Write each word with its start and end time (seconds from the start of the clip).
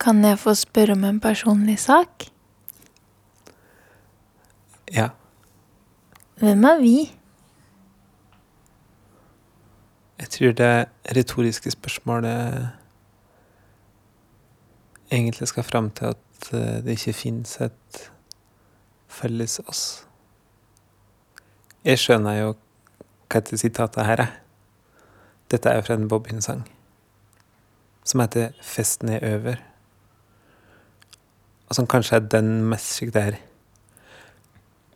Kan 0.00 0.24
jeg 0.24 0.38
få 0.40 0.54
spørre 0.56 0.96
om 0.96 1.04
en 1.04 1.20
personlig 1.20 1.78
sak? 1.78 2.24
Ja. 4.94 5.08
Hvem 6.40 6.64
er 6.64 6.80
vi? 6.80 6.96
Jeg 10.20 10.30
tror 10.30 10.52
det 10.52 10.88
retoriske 11.16 11.70
spørsmålet 11.70 12.68
egentlig 15.12 15.48
skal 15.48 15.64
fram 15.64 15.90
til 15.90 16.04
at 16.04 16.52
eh, 16.52 16.84
det 16.84 16.96
ikke 16.96 17.12
fins 17.12 17.60
et 17.60 18.10
felles 19.08 19.60
oss. 19.68 20.06
Jeg 21.84 21.98
skjønner 21.98 22.40
jo 22.40 22.52
hva 23.30 23.40
dette 23.40 23.58
sitatet 23.58 24.06
her 24.06 24.26
er. 24.26 24.36
Dette 25.50 25.70
er 25.70 25.82
fra 25.82 25.94
en 25.94 26.08
Bobbin-sang 26.08 26.64
som 28.04 28.20
heter 28.20 28.52
'Festen 28.62 29.08
er 29.08 29.36
over', 29.36 29.69
som 31.74 31.86
kanskje 31.86 32.18
er 32.18 32.26
den 32.32 32.50
mest 32.70 32.96
slik 32.96 33.14
der 33.14 33.38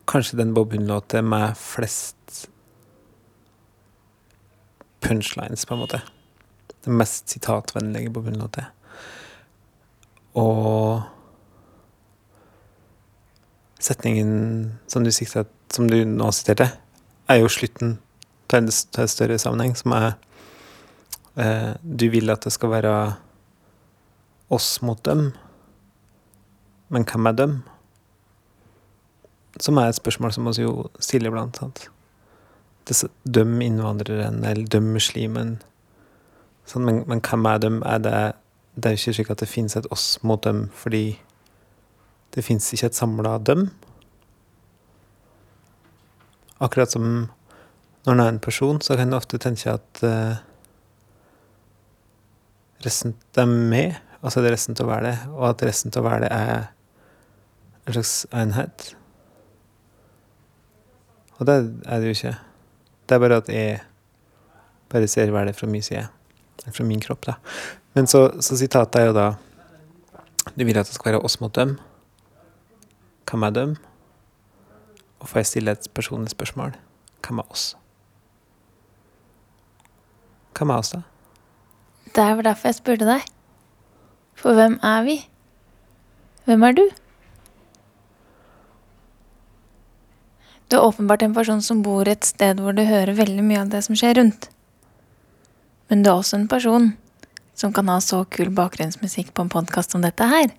Kanskje 0.05 0.37
den 0.37 0.53
Bobbin-låta 0.53 1.21
med 1.25 1.57
flest 1.57 2.49
punchlines, 5.01 5.65
på 5.65 5.73
en 5.73 5.79
måte. 5.79 6.01
Den 6.85 6.97
mest 6.99 7.29
sitatvennlige 7.29 8.11
Bobbin-låta. 8.13 8.67
Og 10.37 11.01
setningen 13.79 14.75
som 14.87 15.03
du, 15.03 15.11
siktet, 15.11 15.49
som 15.73 15.89
du 15.89 16.03
nå 16.05 16.29
siterte, 16.31 16.69
er 17.29 17.41
jo 17.41 17.49
slutten 17.49 17.97
til 18.45 18.61
en 18.61 18.69
til 18.69 19.01
en 19.01 19.09
større 19.09 19.39
sammenheng, 19.41 19.73
som 19.77 19.95
er 19.97 20.11
eh, 21.35 21.73
Du 21.81 22.09
vil 22.13 22.29
at 22.29 22.45
det 22.45 22.53
skal 22.53 22.69
være 22.69 23.15
oss 24.49 24.81
mot 24.85 25.01
dem, 25.05 25.31
men 26.95 27.03
hvem 27.03 27.27
er 27.27 27.35
dem? 27.35 27.55
Som 29.59 29.79
er 29.79 29.91
et 29.91 29.99
spørsmål 29.99 30.33
som 30.35 30.47
vi 30.47 30.63
jo 30.63 30.87
stiller 31.03 31.31
iblant. 31.31 31.59
sant? 31.59 31.89
Døm 33.27 33.59
innvandreren, 33.61 34.43
eller 34.45 34.67
døm 34.71 34.93
muslimen. 34.95 35.57
Sånn, 36.65 36.85
men, 36.87 37.03
men 37.09 37.21
hvem 37.23 37.47
er 37.51 37.61
dem? 37.61 37.81
Er 37.83 37.99
det, 37.99 38.19
det 38.75 38.89
er 38.89 38.95
jo 38.95 39.01
ikke 39.01 39.15
slik 39.19 39.31
at 39.33 39.43
det 39.43 39.51
finnes 39.51 39.75
et 39.75 39.89
oss 39.93 40.15
mot 40.23 40.41
dem 40.43 40.69
fordi 40.75 41.17
det 42.35 42.43
fins 42.43 42.71
ikke 42.73 42.89
et 42.91 42.97
samla 42.97 43.37
dem. 43.47 43.69
Akkurat 46.63 46.91
som 46.91 47.27
når 48.05 48.13
en 48.13 48.19
er 48.21 48.33
en 48.33 48.39
person, 48.39 48.81
så 48.81 48.95
kan 48.95 49.09
en 49.09 49.17
ofte 49.17 49.39
tenke 49.41 49.71
at 49.71 50.01
uh, 50.05 50.35
resten 52.85 53.15
er 53.35 53.49
med, 53.49 53.95
altså 54.21 54.43
det 54.43 54.51
resten 54.53 54.77
være 54.77 55.07
det, 55.07 55.15
og 55.33 55.49
at 55.49 55.63
resten 55.65 55.91
til 55.91 56.03
å 56.03 56.05
være 56.05 56.27
det 56.27 56.31
er 56.35 56.67
en 57.85 57.93
slags 57.93 58.25
enhet. 58.33 58.95
Og 61.37 61.45
det 61.45 61.55
er 61.85 61.99
det 61.99 62.09
jo 62.09 62.15
ikke. 62.15 62.35
Det 63.05 63.15
er 63.15 63.19
bare 63.19 63.37
at 63.37 63.49
jeg 63.49 63.81
bare 64.89 65.07
ser 65.07 65.35
er 65.35 65.53
fra 65.53 65.67
min 65.67 65.81
side. 65.81 66.07
Fra 66.71 66.83
min 66.83 67.01
kropp, 67.01 67.25
da. 67.25 67.33
Men 67.93 68.07
så, 68.07 68.41
så 68.41 68.57
sitatet 68.57 69.01
er 69.01 69.05
jo 69.05 69.13
da 69.13 69.33
Du 70.55 70.65
vil 70.65 70.77
at 70.77 70.85
det 70.85 70.93
skal 70.93 71.11
være 71.11 71.21
oss 71.25 71.39
mot 71.41 71.55
dem. 71.55 71.77
Hvem 73.29 73.43
er 73.43 73.49
dem? 73.49 73.75
Og 75.19 75.29
får 75.29 75.39
jeg 75.39 75.45
stille 75.45 75.71
et 75.71 75.87
personlig 75.93 76.29
spørsmål? 76.29 76.75
Hvem 77.25 77.39
er 77.39 77.51
oss? 77.51 77.75
Hvem 80.57 80.69
er 80.69 80.77
oss, 80.77 80.89
da? 80.93 81.01
Det 82.15 82.37
vel 82.37 82.45
derfor 82.45 82.67
jeg 82.67 82.75
spurte 82.75 83.05
deg. 83.05 83.25
For 84.35 84.53
hvem 84.53 84.79
er 84.83 85.03
vi? 85.03 85.17
Hvem 86.45 86.63
er 86.63 86.71
du? 86.77 86.85
Du 90.75 90.79
er 90.81 90.89
åpenbart 90.89 91.21
en 91.23 91.31
person 91.31 91.61
som 91.63 91.79
bor 91.79 92.03
et 92.11 92.25
sted 92.27 92.59
hvor 92.59 92.75
du 92.75 92.81
hører 92.83 93.15
veldig 93.15 93.43
mye 93.47 93.61
av 93.61 93.69
det 93.71 93.79
som 93.85 93.95
skjer 93.95 94.17
rundt. 94.17 94.49
Men 95.87 96.01
du 96.03 96.09
er 96.09 96.17
også 96.17 96.35
en 96.35 96.49
person 96.51 96.89
som 97.55 97.71
kan 97.71 97.87
ha 97.87 98.01
så 98.03 98.17
kul 98.27 98.49
bakgrunnsmusikk 98.51 99.29
på 99.31 99.45
en 99.45 99.51
podkast 99.53 99.95
som 99.95 100.03
dette 100.03 100.27
her. 100.27 100.51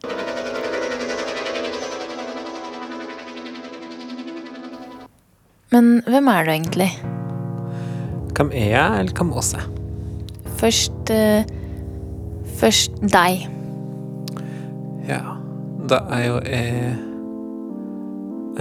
Men 5.76 6.00
hvem 6.08 6.32
er 6.32 6.48
du 6.48 6.52
egentlig? 6.54 6.88
Hvem 8.32 8.54
er 8.56 8.72
jeg, 8.72 9.02
eller 9.02 9.20
hvem 9.20 9.34
oss 9.36 9.52
er? 9.60 9.68
Først 10.56 11.12
uh, 11.12 11.44
Først 12.56 12.96
deg. 13.04 13.44
Ja, 15.12 15.20
da 15.92 16.00
er 16.08 16.24
jo 16.30 16.40
jeg 16.48 16.96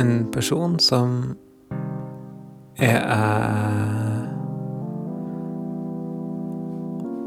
en 0.04 0.14
person 0.36 0.76
som 0.84 1.38
jeg 2.75 2.96
er 3.00 4.25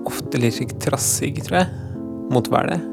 ofte 0.09 0.41
litt 0.41 0.75
trassig, 0.83 1.33
tror 1.47 1.63
jeg, 1.63 1.69
mot 2.33 2.51
været. 2.53 2.85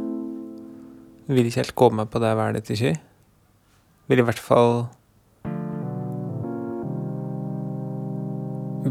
Vil 1.28 1.50
ikke 1.50 1.64
helt 1.64 1.76
gå 1.76 1.90
med 1.90 2.08
på 2.12 2.22
det 2.24 2.36
været 2.38 2.64
til 2.64 2.78
sky. 2.80 2.94
Vil 4.08 4.22
i 4.22 4.26
hvert 4.28 4.40
fall 4.40 4.86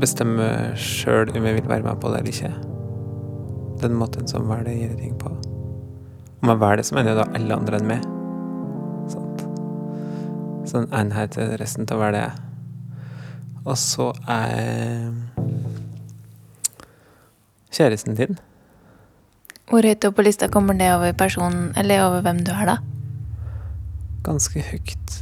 bestemme 0.00 0.74
sjøl 0.76 1.30
om 1.30 1.44
jeg 1.46 1.54
vil 1.54 1.68
være 1.68 1.86
med 1.86 2.00
på 2.02 2.10
det 2.10 2.18
eller 2.18 2.32
ikke. 2.32 2.52
Den 3.82 3.94
måten 3.94 4.28
som 4.28 4.48
været 4.48 4.74
gjør 4.76 4.96
ting 4.98 5.18
på. 5.18 5.30
Om 6.42 6.48
jeg 6.48 6.60
velger 6.60 6.76
det, 6.76 6.86
så 6.86 6.94
mener 6.94 7.14
jeg 7.14 7.20
da 7.20 7.30
alle 7.38 7.54
andre 7.54 7.78
enn 7.80 7.88
meg. 7.88 8.10
Sånn 10.68 10.90
enhet 10.96 11.36
til 11.36 11.54
resten 11.60 11.86
av 11.92 12.00
hva 12.00 12.10
det 12.12 12.26
er. 12.26 12.34
Og 13.64 13.78
så 13.80 14.10
er 14.28 15.12
kjæresten 17.72 18.14
din 18.18 18.36
Hvor 19.70 19.82
høyt 19.82 20.04
opp 20.04 20.18
på 20.18 20.26
lista 20.26 20.48
kommer 20.52 20.76
det 20.76 20.90
over 20.92 21.12
personen, 21.12 21.72
eller 21.76 22.04
over 22.04 22.20
hvem 22.20 22.44
du 22.44 22.52
er, 22.52 22.66
da? 22.74 22.76
ganske 24.24 24.62
høyt. 24.70 25.16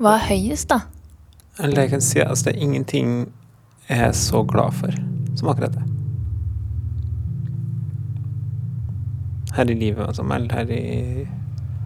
Hva 0.00 0.16
er 0.16 0.28
høyest, 0.30 0.70
da? 0.72 0.80
Eller 1.62 1.84
jeg 1.84 1.94
kan 1.94 2.02
si 2.02 2.22
altså 2.22 2.48
det 2.48 2.56
er 2.56 2.64
ingenting 2.66 3.10
jeg 3.88 4.00
er 4.08 4.14
så 4.16 4.42
glad 4.48 4.72
for 4.74 4.94
som 5.36 5.50
akkurat 5.52 5.76
det. 5.76 5.84
Her 9.54 9.70
i 9.70 9.76
livet, 9.78 10.06
altså, 10.06 10.22
eller 10.22 10.54
her 10.54 10.72
i 10.72 11.26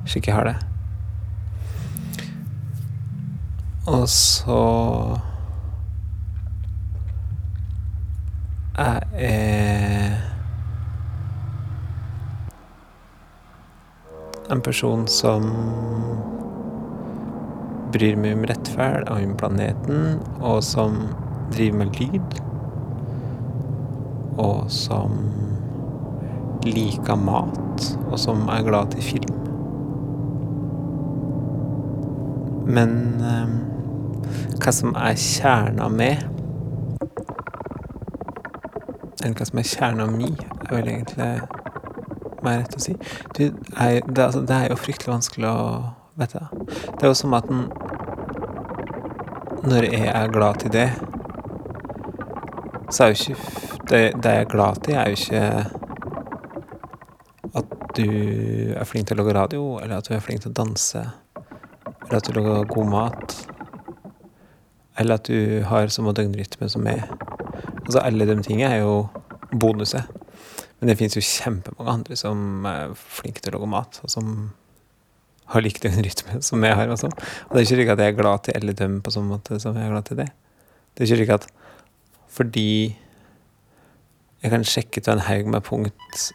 slik 0.08 0.30
jeg 0.30 0.36
har 0.38 0.48
det. 0.48 0.56
Og 3.88 4.08
så 4.08 4.62
er 8.76 8.98
jeg 9.16 10.18
en 14.52 14.60
person 14.60 15.06
som 15.08 15.48
bryr 17.96 18.20
meg 18.20 18.36
om 18.36 18.44
rettferd 18.50 19.08
og 19.08 19.24
om 19.24 19.34
planeten, 19.40 20.20
og 20.44 20.60
som 20.68 21.00
driver 21.54 21.80
med 21.80 21.96
lyd. 21.96 22.38
Og 24.36 24.68
som 24.68 25.16
liker 26.68 27.16
mat, 27.24 27.92
og 28.10 28.18
som 28.20 28.44
er 28.52 28.68
glad 28.68 28.92
til 28.92 29.14
film. 29.14 29.47
Men 32.68 32.90
um, 33.24 33.54
hva 34.60 34.72
som 34.74 34.92
er 34.98 35.16
kjerna 35.16 35.88
med 35.88 36.24
Eller 39.22 39.34
hva 39.34 39.46
som 39.48 39.60
er 39.60 39.66
kjerna 39.66 40.06
mi, 40.12 40.28
er 40.68 40.74
vel 40.76 40.90
egentlig 40.92 41.30
mer 42.44 42.60
rett 42.60 42.76
å 42.76 42.80
si. 42.82 42.94
Du, 43.34 43.48
er, 43.74 43.98
det, 44.06 44.22
altså, 44.22 44.44
det 44.46 44.54
er 44.54 44.70
jo 44.70 44.78
fryktelig 44.78 45.10
vanskelig 45.10 45.48
å 45.50 45.64
vite. 46.20 46.44
Det 46.68 47.02
er 47.02 47.10
jo 47.10 47.16
som 47.18 47.34
at 47.34 47.48
den 47.50 47.66
Når 49.68 49.88
jeg 49.88 50.06
er 50.12 50.30
glad 50.32 50.60
til 50.62 50.72
det, 50.72 50.86
så 52.94 53.04
er 53.04 53.08
jo 53.10 53.16
ikke 53.18 53.36
det, 53.90 54.02
det 54.22 54.30
jeg 54.36 54.44
er 54.44 54.52
glad 54.52 54.78
til, 54.84 54.94
er 54.94 55.08
jo 55.08 55.16
ikke 55.18 55.42
at 57.58 57.74
du 57.96 58.08
er 58.76 58.86
flink 58.88 59.08
til 59.08 59.18
å 59.18 59.22
lage 59.22 59.34
radio, 59.36 59.64
eller 59.82 59.98
at 59.98 60.08
du 60.08 60.14
er 60.14 60.22
flink 60.24 60.44
til 60.44 60.52
å 60.52 60.56
danse, 60.60 61.02
eller 62.08 62.22
at 62.22 62.28
du 62.28 62.36
lager 62.36 62.68
god 62.72 62.88
mat, 62.88 63.34
eller 64.98 65.18
at 65.20 65.28
du 65.28 65.62
har 65.68 65.92
samme 65.92 66.14
døgnrytme 66.16 66.68
som 66.72 66.82
meg. 66.82 67.04
Altså, 67.84 68.00
alle 68.00 68.26
de 68.28 68.38
tingene 68.42 68.72
er 68.72 68.82
jo 68.82 68.94
bonuser. 69.52 70.08
Men 70.78 70.90
det 70.90 70.96
finnes 70.98 71.16
jo 71.18 71.24
kjempemange 71.24 71.92
andre 71.92 72.16
som 72.18 72.66
er 72.70 72.94
flinke 72.98 73.42
til 73.42 73.52
å 73.52 73.58
lage 73.58 73.70
mat, 73.74 74.00
og 74.02 74.12
som 74.12 74.32
har 75.52 75.64
lik 75.64 75.80
døgnrytme 75.82 76.40
som 76.44 76.64
jeg 76.64 76.76
har. 76.78 76.90
Og, 76.92 77.00
sånn. 77.00 77.14
og 77.14 77.52
det 77.52 77.60
er 77.60 77.66
ikke 77.66 77.78
slik 77.78 77.92
at 77.92 78.02
jeg 78.02 78.14
er 78.14 78.18
glad 78.18 78.44
til 78.46 78.58
alle 78.58 78.76
dem 78.76 78.98
på 79.04 79.14
samme 79.14 79.36
måte 79.36 79.60
som 79.62 79.76
jeg 79.76 79.88
er 79.88 79.94
glad 79.94 80.08
til 80.08 80.20
det. 80.20 80.28
Det 80.94 81.04
er 81.04 81.08
ikke 81.08 81.20
slik 81.22 81.34
at 81.38 81.48
fordi 82.38 82.68
jeg 84.42 84.52
kan 84.52 84.66
sjekke 84.66 85.02
til 85.02 85.16
en 85.16 85.24
haug 85.26 85.48
med 85.50 85.64
punkt 85.66 86.28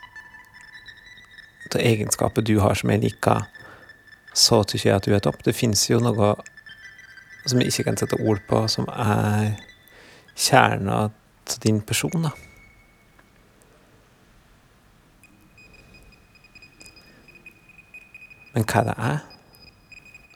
av 1.73 1.81
egenskaper 1.81 2.43
du 2.45 2.57
har 2.61 2.75
som 2.77 2.91
jeg 2.93 3.01
liker, 3.01 3.45
så 4.33 4.63
tykker 4.65 4.89
jeg 4.89 4.97
at 4.97 5.07
du 5.07 5.13
er 5.15 5.23
topp. 5.23 5.43
Det 5.45 5.55
fins 5.55 5.85
jo 5.89 5.99
noe 6.01 6.33
som 7.45 7.59
jeg 7.59 7.73
ikke 7.73 7.89
kan 7.89 7.99
sette 7.99 8.19
ord 8.23 8.41
på, 8.49 8.63
som 8.71 8.87
er 8.89 9.53
kjerna 10.33 11.05
til 11.49 11.63
din 11.67 11.81
person, 11.85 12.25
da. 12.25 12.31
Men 18.53 18.65
hva 18.69 18.83
det 18.85 18.97
er, 18.97 19.21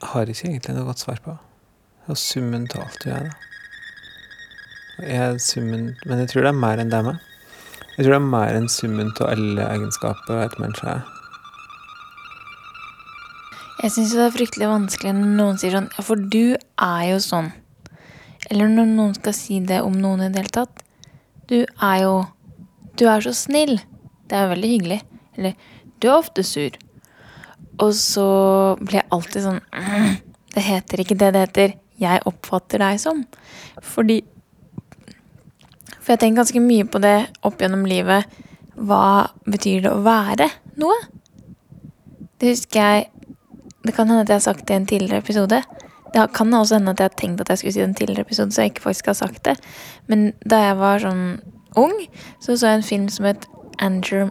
har 0.07 0.25
jeg 0.25 0.35
ikke 0.35 0.49
egentlig 0.49 0.77
noe 0.77 0.89
godt 0.89 1.03
svar 1.03 1.19
på. 1.23 1.35
Det 2.05 2.15
er 2.15 2.21
summen 2.21 2.65
av 2.73 2.85
alt 2.85 3.03
du 3.03 3.11
er, 3.13 3.27
da. 3.27 3.43
Jeg 4.97 5.17
er 5.21 5.35
summen 5.37 5.91
Men 6.09 6.23
jeg 6.23 6.29
tror 6.31 6.41
det 6.41 6.49
er 6.49 6.57
mer 6.57 6.79
enn 6.81 6.89
det 6.89 7.03
med. 7.05 7.19
Jeg 7.97 8.05
tror 8.05 8.15
det 8.15 8.17
er 8.17 8.31
mer 8.31 8.57
enn 8.57 8.69
summen 8.71 9.11
av 9.13 9.29
alle 9.29 9.67
egenskaper 9.75 10.41
et 10.41 10.57
menneske 10.61 10.89
er. 10.89 11.16
Jeg 13.87 13.93
syns 13.93 14.13
det 14.17 14.23
er 14.25 14.33
fryktelig 14.35 14.67
vanskelig 14.67 15.11
når 15.15 15.35
noen 15.37 15.59
sier 15.61 15.71
sånn 15.71 15.85
Ja, 15.95 16.03
for 16.03 16.19
du 16.19 16.57
er 16.59 17.03
jo 17.07 17.21
sånn. 17.23 17.53
Eller 18.51 18.67
når 18.67 18.89
noen 18.89 19.13
skal 19.15 19.35
si 19.37 19.61
det 19.63 19.77
om 19.85 19.95
noen 19.95 20.25
i 20.25 20.27
det 20.27 20.41
hele 20.41 20.51
tatt. 20.57 20.81
Du 21.47 21.61
er 21.63 22.01
jo 22.01 22.17
Du 22.99 23.05
er 23.07 23.23
så 23.23 23.31
snill. 23.31 23.77
Det 24.27 24.35
er 24.35 24.43
jo 24.43 24.51
veldig 24.51 24.73
hyggelig. 24.73 24.99
Eller 25.37 25.55
du 26.03 26.09
er 26.09 26.17
ofte 26.17 26.43
sur. 26.43 26.75
Og 27.79 27.95
så 27.95 28.27
blir 28.81 28.99
jeg 28.99 29.09
alltid 29.15 29.47
sånn 29.47 29.63
«Mm, 29.71 30.19
Det 30.57 30.67
heter 30.67 31.05
ikke 31.05 31.19
det 31.23 31.33
det 31.37 31.47
heter. 31.47 31.79
Jeg 32.03 32.27
oppfatter 32.27 32.83
deg 32.83 32.99
som. 32.99 33.23
Fordi 33.79 34.19
For 36.01 36.17
jeg 36.17 36.25
tenkt 36.25 36.43
ganske 36.43 36.59
mye 36.59 36.83
på 36.91 36.99
det 36.99 37.17
opp 37.47 37.63
gjennom 37.63 37.87
livet. 37.87 38.27
Hva 38.75 39.29
betyr 39.47 39.87
det 39.87 39.95
å 39.95 40.03
være 40.03 40.51
noe? 40.75 41.05
Det 42.37 42.51
husker 42.51 42.83
jeg 42.83 43.13
Det 43.85 43.93
kan 43.95 44.07
hende 44.07 44.21
at 44.21 44.29
jeg 44.29 44.35
har 44.35 44.47
sagt 44.47 44.67
det 44.67 44.73
i 44.73 44.77
en 44.81 44.89
tidligere 44.89 45.23
episode. 45.23 45.61
Det 46.13 46.25
kan 46.33 46.53
også 46.53 46.79
hende 46.79 46.91
at 46.91 46.99
jeg 46.99 47.11
har 47.11 47.19
tenkt 47.19 47.41
at 47.41 47.49
jeg 47.49 47.57
skulle 47.57 47.73
si 47.73 47.79
det 47.79 47.85
i 47.85 47.89
en 47.89 47.95
tidligere 47.95 48.21
episode, 48.21 48.51
så 48.51 48.61
jeg 48.61 48.73
ikke 48.73 48.81
faktisk 48.81 49.05
har 49.05 49.13
sagt 49.13 49.45
det. 49.45 49.57
Men 50.07 50.33
da 50.49 50.63
jeg 50.63 50.77
var 50.79 51.03
sånn 51.03 51.23
ung, 51.77 51.95
så 52.39 52.57
så 52.57 52.73
jeg 52.73 52.81
en 52.81 52.91
film 52.91 53.07
som 53.09 53.25
het 53.29 53.47
Anger 53.79 54.29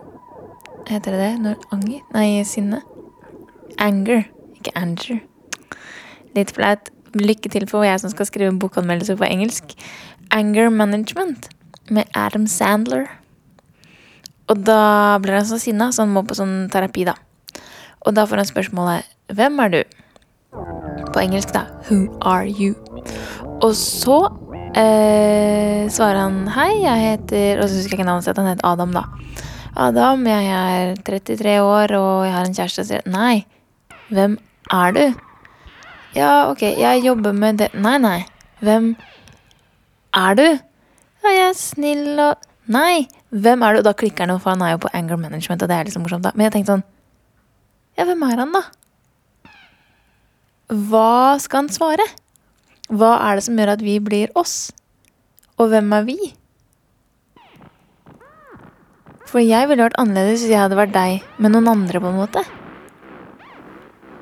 Heter 0.86 1.16
det 1.16 1.18
det? 1.18 1.38
Når 1.42 1.62
anger? 1.74 2.02
Nei, 2.14 2.44
sinne. 2.46 2.78
Anger, 3.82 4.28
ikke 4.54 4.70
Anger. 4.78 5.18
Litt 6.36 6.52
flaut. 6.54 6.92
Lykke 7.16 7.50
til 7.50 7.66
for 7.66 7.82
jeg 7.82 7.98
som 7.98 8.12
skal 8.12 8.28
skrive 8.28 8.58
bokanmeldelse 8.60 9.16
på 9.18 9.26
engelsk. 9.26 9.74
Anger 10.30 10.70
Management 10.70 11.48
med 11.90 12.04
Adam 12.14 12.46
Sandler. 12.46 13.08
Og 14.46 14.62
da 14.62 15.18
blir 15.22 15.40
han 15.40 15.48
så 15.48 15.58
sinna, 15.58 15.90
så 15.90 16.04
han 16.04 16.14
må 16.14 16.22
på 16.22 16.36
sånn 16.38 16.68
terapi, 16.70 17.06
da. 17.08 17.16
Og 18.06 18.14
da 18.14 18.24
får 18.26 18.42
han 18.42 18.48
spørsmålet 18.48 19.34
Hvem 19.34 19.58
er 19.64 19.72
du? 19.74 19.80
På 21.12 21.20
engelsk, 21.20 21.52
da. 21.54 21.66
Who 21.88 22.06
are 22.22 22.46
you? 22.46 22.74
Og 23.64 23.74
så 23.76 24.18
eh, 24.78 25.86
svarer 25.90 26.22
han 26.22 26.46
Hei, 26.54 26.70
jeg 26.84 27.02
heter 27.02 27.62
Og 27.62 27.68
så 27.68 27.80
husker 27.80 27.96
jeg 27.96 28.00
ikke 28.00 28.08
navnet 28.08 28.28
sitt. 28.28 28.38
Han 28.38 28.52
heter 28.52 28.68
Adam, 28.70 28.94
da. 28.94 29.04
Adam, 29.76 30.24
jeg 30.26 30.46
er 30.48 30.94
33 31.04 31.58
år, 31.60 31.92
og 31.98 32.24
jeg 32.24 32.32
har 32.32 32.46
en 32.48 32.56
kjæreste. 32.56 32.86
Sier 32.88 33.04
Nei, 33.12 33.44
hvem 34.08 34.38
er 34.72 34.96
du? 34.96 35.04
Ja, 36.16 36.48
ok, 36.48 36.62
jeg 36.80 37.04
jobber 37.04 37.36
med 37.36 37.60
det 37.60 37.74
Nei, 37.74 37.98
nei. 38.00 38.20
Hvem 38.64 38.94
er 40.16 40.38
du? 40.38 40.46
Ja, 40.46 41.32
jeg 41.34 41.48
er 41.50 41.58
snill 41.58 42.20
og 42.22 42.46
Nei, 42.72 43.06
hvem 43.30 43.62
er 43.62 43.76
du? 43.76 43.82
Og 43.82 43.86
da 43.86 43.92
klikker 43.94 44.24
han 44.24 44.32
jo, 44.32 44.40
for 44.42 44.54
han 44.54 44.64
er 44.64 44.72
jo 44.74 44.84
på 44.86 44.90
anger 44.96 45.20
management, 45.20 45.62
og 45.62 45.68
det 45.70 45.76
er 45.76 45.86
liksom 45.86 46.02
morsomt, 46.02 46.24
da. 46.24 46.32
Men 46.34 46.48
jeg 46.48 46.56
tenkte 46.56 46.74
sånn 46.74 46.86
Ja, 47.96 48.04
hvem 48.04 48.24
er 48.28 48.42
han, 48.42 48.52
da? 48.52 48.62
Hva 50.66 51.36
skal 51.40 51.64
han 51.64 51.70
svare? 51.72 52.04
Hva 52.92 53.14
er 53.24 53.38
det 53.38 53.46
som 53.46 53.56
gjør 53.58 53.72
at 53.76 53.84
vi 53.84 53.96
blir 54.02 54.34
oss? 54.38 54.72
Og 55.56 55.70
hvem 55.72 55.88
er 55.96 56.04
vi? 56.06 56.18
For 59.26 59.42
jeg 59.42 59.70
ville 59.70 59.86
vært 59.86 59.98
annerledes 60.00 60.44
hvis 60.44 60.52
jeg 60.52 60.60
hadde 60.60 60.78
vært 60.78 60.94
deg 60.94 61.24
med 61.42 61.54
noen 61.54 61.70
andre, 61.72 62.02
på 62.02 62.12
en 62.12 62.20
måte. 62.20 62.42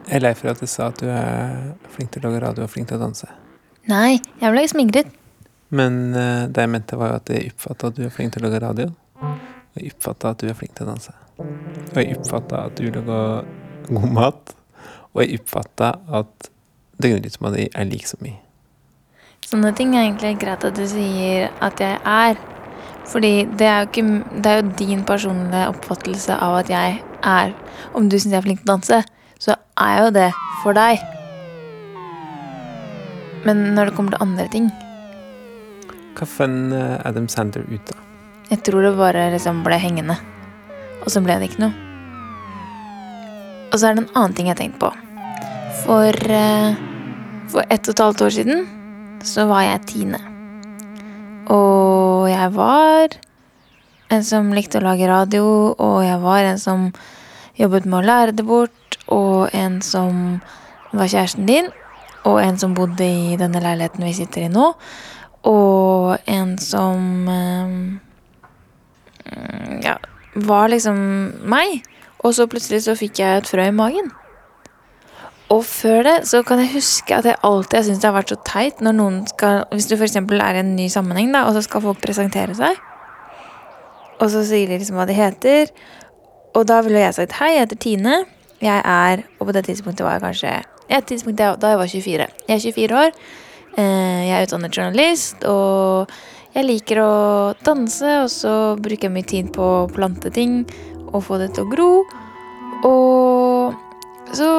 Jeg 0.04 0.20
er 0.20 0.22
lei 0.22 0.34
for 0.36 0.52
at 0.52 0.60
du 0.60 0.68
sa 0.68 0.90
at 0.92 1.00
du 1.00 1.08
er 1.10 1.74
flink 1.92 2.12
til 2.14 2.22
å 2.22 2.28
lage 2.28 2.44
radio 2.44 2.66
og 2.66 2.72
flink 2.72 2.90
til 2.90 3.00
å 3.00 3.04
danse. 3.06 3.28
Nei, 3.90 4.20
jeg 4.40 4.54
ble 4.54 4.64
smigret. 4.70 5.10
Men 5.74 6.14
uh, 6.14 6.46
det 6.46 6.64
jeg 6.64 6.70
mente, 6.70 6.96
var 7.00 7.10
jo 7.10 7.18
at 7.18 7.34
jeg 7.34 7.50
oppfatta 7.52 7.90
at 7.90 7.98
du 7.98 8.04
er 8.06 8.14
flink 8.14 8.36
til 8.36 8.44
å 8.44 8.48
lage 8.48 8.62
radio. 8.62 8.94
Og 9.24 9.80
jeg 9.80 9.96
oppfatta 9.96 10.32
at 10.36 10.44
du 10.44 10.52
er 10.52 10.58
flink 10.58 10.76
til 10.76 10.86
å 10.86 10.92
danse. 10.92 11.16
Og 11.40 11.98
jeg 11.98 12.18
oppfatta 12.20 12.66
at 12.68 12.78
du 12.78 12.86
lager 12.94 13.48
god 13.88 14.08
mat. 14.14 14.54
Og 15.14 15.22
jeg 15.22 15.40
oppfatta 15.40 15.92
at 16.20 16.50
døgnrytma 17.02 17.52
di 17.54 17.68
er 17.70 17.86
lik 17.88 18.08
som 18.08 18.22
min. 18.24 18.40
Sånne 19.44 19.74
ting 19.76 19.94
er 19.94 20.06
egentlig 20.06 20.38
greit 20.40 20.64
at 20.66 20.76
du 20.76 20.84
sier 20.88 21.50
at 21.62 21.80
jeg 21.82 22.00
er. 22.00 22.38
Fordi 23.04 23.44
det 23.58 23.66
er 23.68 23.82
jo, 23.82 23.88
ikke, 23.90 24.40
det 24.40 24.50
er 24.50 24.60
jo 24.62 24.70
din 24.78 25.02
personlige 25.04 25.68
oppfattelse 25.74 26.38
av 26.40 26.62
at 26.62 26.70
jeg 26.72 27.02
er. 27.22 27.52
Om 27.94 28.08
du 28.08 28.16
syns 28.16 28.32
jeg 28.32 28.40
er 28.40 28.46
flink 28.46 28.62
til 28.62 28.70
å 28.70 28.74
danse, 28.74 29.02
så 29.38 29.58
er 29.80 30.06
jo 30.06 30.14
det 30.16 30.30
for 30.62 30.76
deg. 30.76 31.02
Men 33.44 33.60
når 33.76 33.90
det 33.90 33.96
kommer 33.98 34.14
til 34.14 34.24
andre 34.24 34.46
ting 34.48 34.70
Hva 36.16 36.24
fant 36.24 36.72
eh, 36.72 36.94
Adam 37.04 37.26
Sander 37.28 37.66
ut 37.68 37.90
av? 37.92 38.00
Jeg 38.48 38.62
tror 38.64 38.86
det 38.86 38.94
bare 38.96 39.26
liksom 39.34 39.60
ble 39.66 39.76
hengende. 39.80 40.16
Og 41.02 41.10
så 41.12 41.20
ble 41.24 41.36
det 41.40 41.50
ikke 41.50 41.66
noe. 41.66 41.93
Og 43.74 43.80
så 43.82 43.88
er 43.88 43.96
det 43.96 44.04
en 44.04 44.12
annen 44.14 44.34
ting 44.38 44.46
jeg 44.46 44.54
har 44.54 44.60
tenkt 44.62 44.78
på. 44.78 44.92
For, 45.82 46.14
eh, 46.30 46.76
for 47.50 47.66
ett 47.66 47.88
og 47.88 47.96
et 47.96 48.02
halvt 48.04 48.22
år 48.22 48.34
siden 48.36 48.68
så 49.26 49.48
var 49.50 49.64
jeg 49.66 49.86
tiende. 49.90 50.20
Og 51.50 52.30
jeg 52.30 52.52
var 52.54 53.16
en 54.14 54.22
som 54.22 54.52
likte 54.54 54.78
å 54.78 54.84
lage 54.84 55.08
radio, 55.10 55.74
og 55.74 56.04
jeg 56.06 56.20
var 56.22 56.46
en 56.46 56.60
som 56.62 56.92
jobbet 57.58 57.84
med 57.88 57.98
å 57.98 58.06
lære 58.06 58.36
det 58.38 58.46
bort, 58.46 58.98
og 59.10 59.50
en 59.52 59.80
som 59.82 60.40
var 60.92 61.10
kjæresten 61.10 61.46
din, 61.48 61.66
og 62.24 62.38
en 62.44 62.58
som 62.58 62.76
bodde 62.78 63.04
i 63.04 63.36
denne 63.40 63.60
leiligheten 63.60 64.06
vi 64.06 64.14
sitter 64.14 64.46
i 64.46 64.52
nå, 64.52 64.70
og 65.50 66.16
en 66.30 66.54
som 66.62 67.28
eh, 67.28 67.74
ja, 69.82 69.98
var 70.46 70.70
liksom 70.70 70.96
meg. 71.50 71.82
Og 72.24 72.34
så 72.36 72.46
plutselig 72.48 72.82
så 72.86 72.94
fikk 72.96 73.20
jeg 73.20 73.42
et 73.42 73.48
frø 73.50 73.66
i 73.68 73.74
magen. 73.74 74.10
Og 75.52 75.60
før 75.68 76.02
det 76.06 76.14
så 76.28 76.40
kan 76.46 76.62
jeg 76.62 76.72
huske 76.72 77.14
at 77.14 77.26
jeg 77.28 77.36
alltid 77.44 77.76
har 77.78 77.84
syntes 77.84 78.00
det 78.00 78.08
har 78.08 78.16
vært 78.16 78.32
så 78.32 78.38
teit 78.48 78.80
når 78.80 78.96
noen 78.96 79.18
skal 79.28 79.66
Hvis 79.74 79.90
du 79.90 79.94
f.eks. 79.98 80.16
er 80.16 80.56
i 80.56 80.62
en 80.62 80.74
ny 80.76 80.88
sammenheng, 80.88 81.34
da, 81.34 81.44
og 81.44 81.52
så 81.54 81.62
skal 81.66 81.84
folk 81.84 82.00
presentere 82.02 82.56
seg, 82.56 82.80
og 84.22 84.30
så 84.32 84.44
sier 84.46 84.70
de 84.70 84.78
liksom 84.78 84.96
hva 84.96 85.04
de 85.10 85.16
heter, 85.18 85.72
og 86.54 86.64
da 86.70 86.80
ville 86.86 87.02
jeg 87.02 87.16
sagt 87.16 87.34
hei, 87.40 87.50
jeg 87.56 87.66
heter 87.66 87.80
Tine. 87.82 88.20
Jeg 88.62 88.80
er 88.86 89.24
Og 89.40 89.48
på 89.48 89.52
det 89.52 89.64
tidspunktet 89.66 90.06
var 90.06 90.14
jeg 90.16 90.22
kanskje 90.22 90.52
et 90.94 91.06
tidspunkt 91.08 91.38
da 91.40 91.72
jeg 91.72 91.78
var 91.80 91.90
24. 91.90 92.26
Jeg 92.48 92.54
er 92.54 92.62
24 92.62 92.96
år. 93.00 93.10
eh, 93.76 94.28
Jeg 94.28 94.34
er 94.38 94.46
utdannet 94.46 94.76
journalist, 94.76 95.44
og 95.44 96.08
jeg 96.54 96.64
liker 96.64 97.00
å 97.02 97.54
danse, 97.66 98.22
og 98.22 98.30
så 98.30 98.76
bruker 98.80 99.08
jeg 99.08 99.12
mye 99.12 99.26
tid 99.26 99.52
på 99.52 99.62
å 99.62 99.88
plante 99.92 100.30
ting 100.30 100.64
og 101.14 101.24
få 101.24 101.38
det 101.40 101.52
til 101.54 101.64
å 101.64 101.70
gro. 101.70 101.90
Og 102.84 104.34
så 104.34 104.50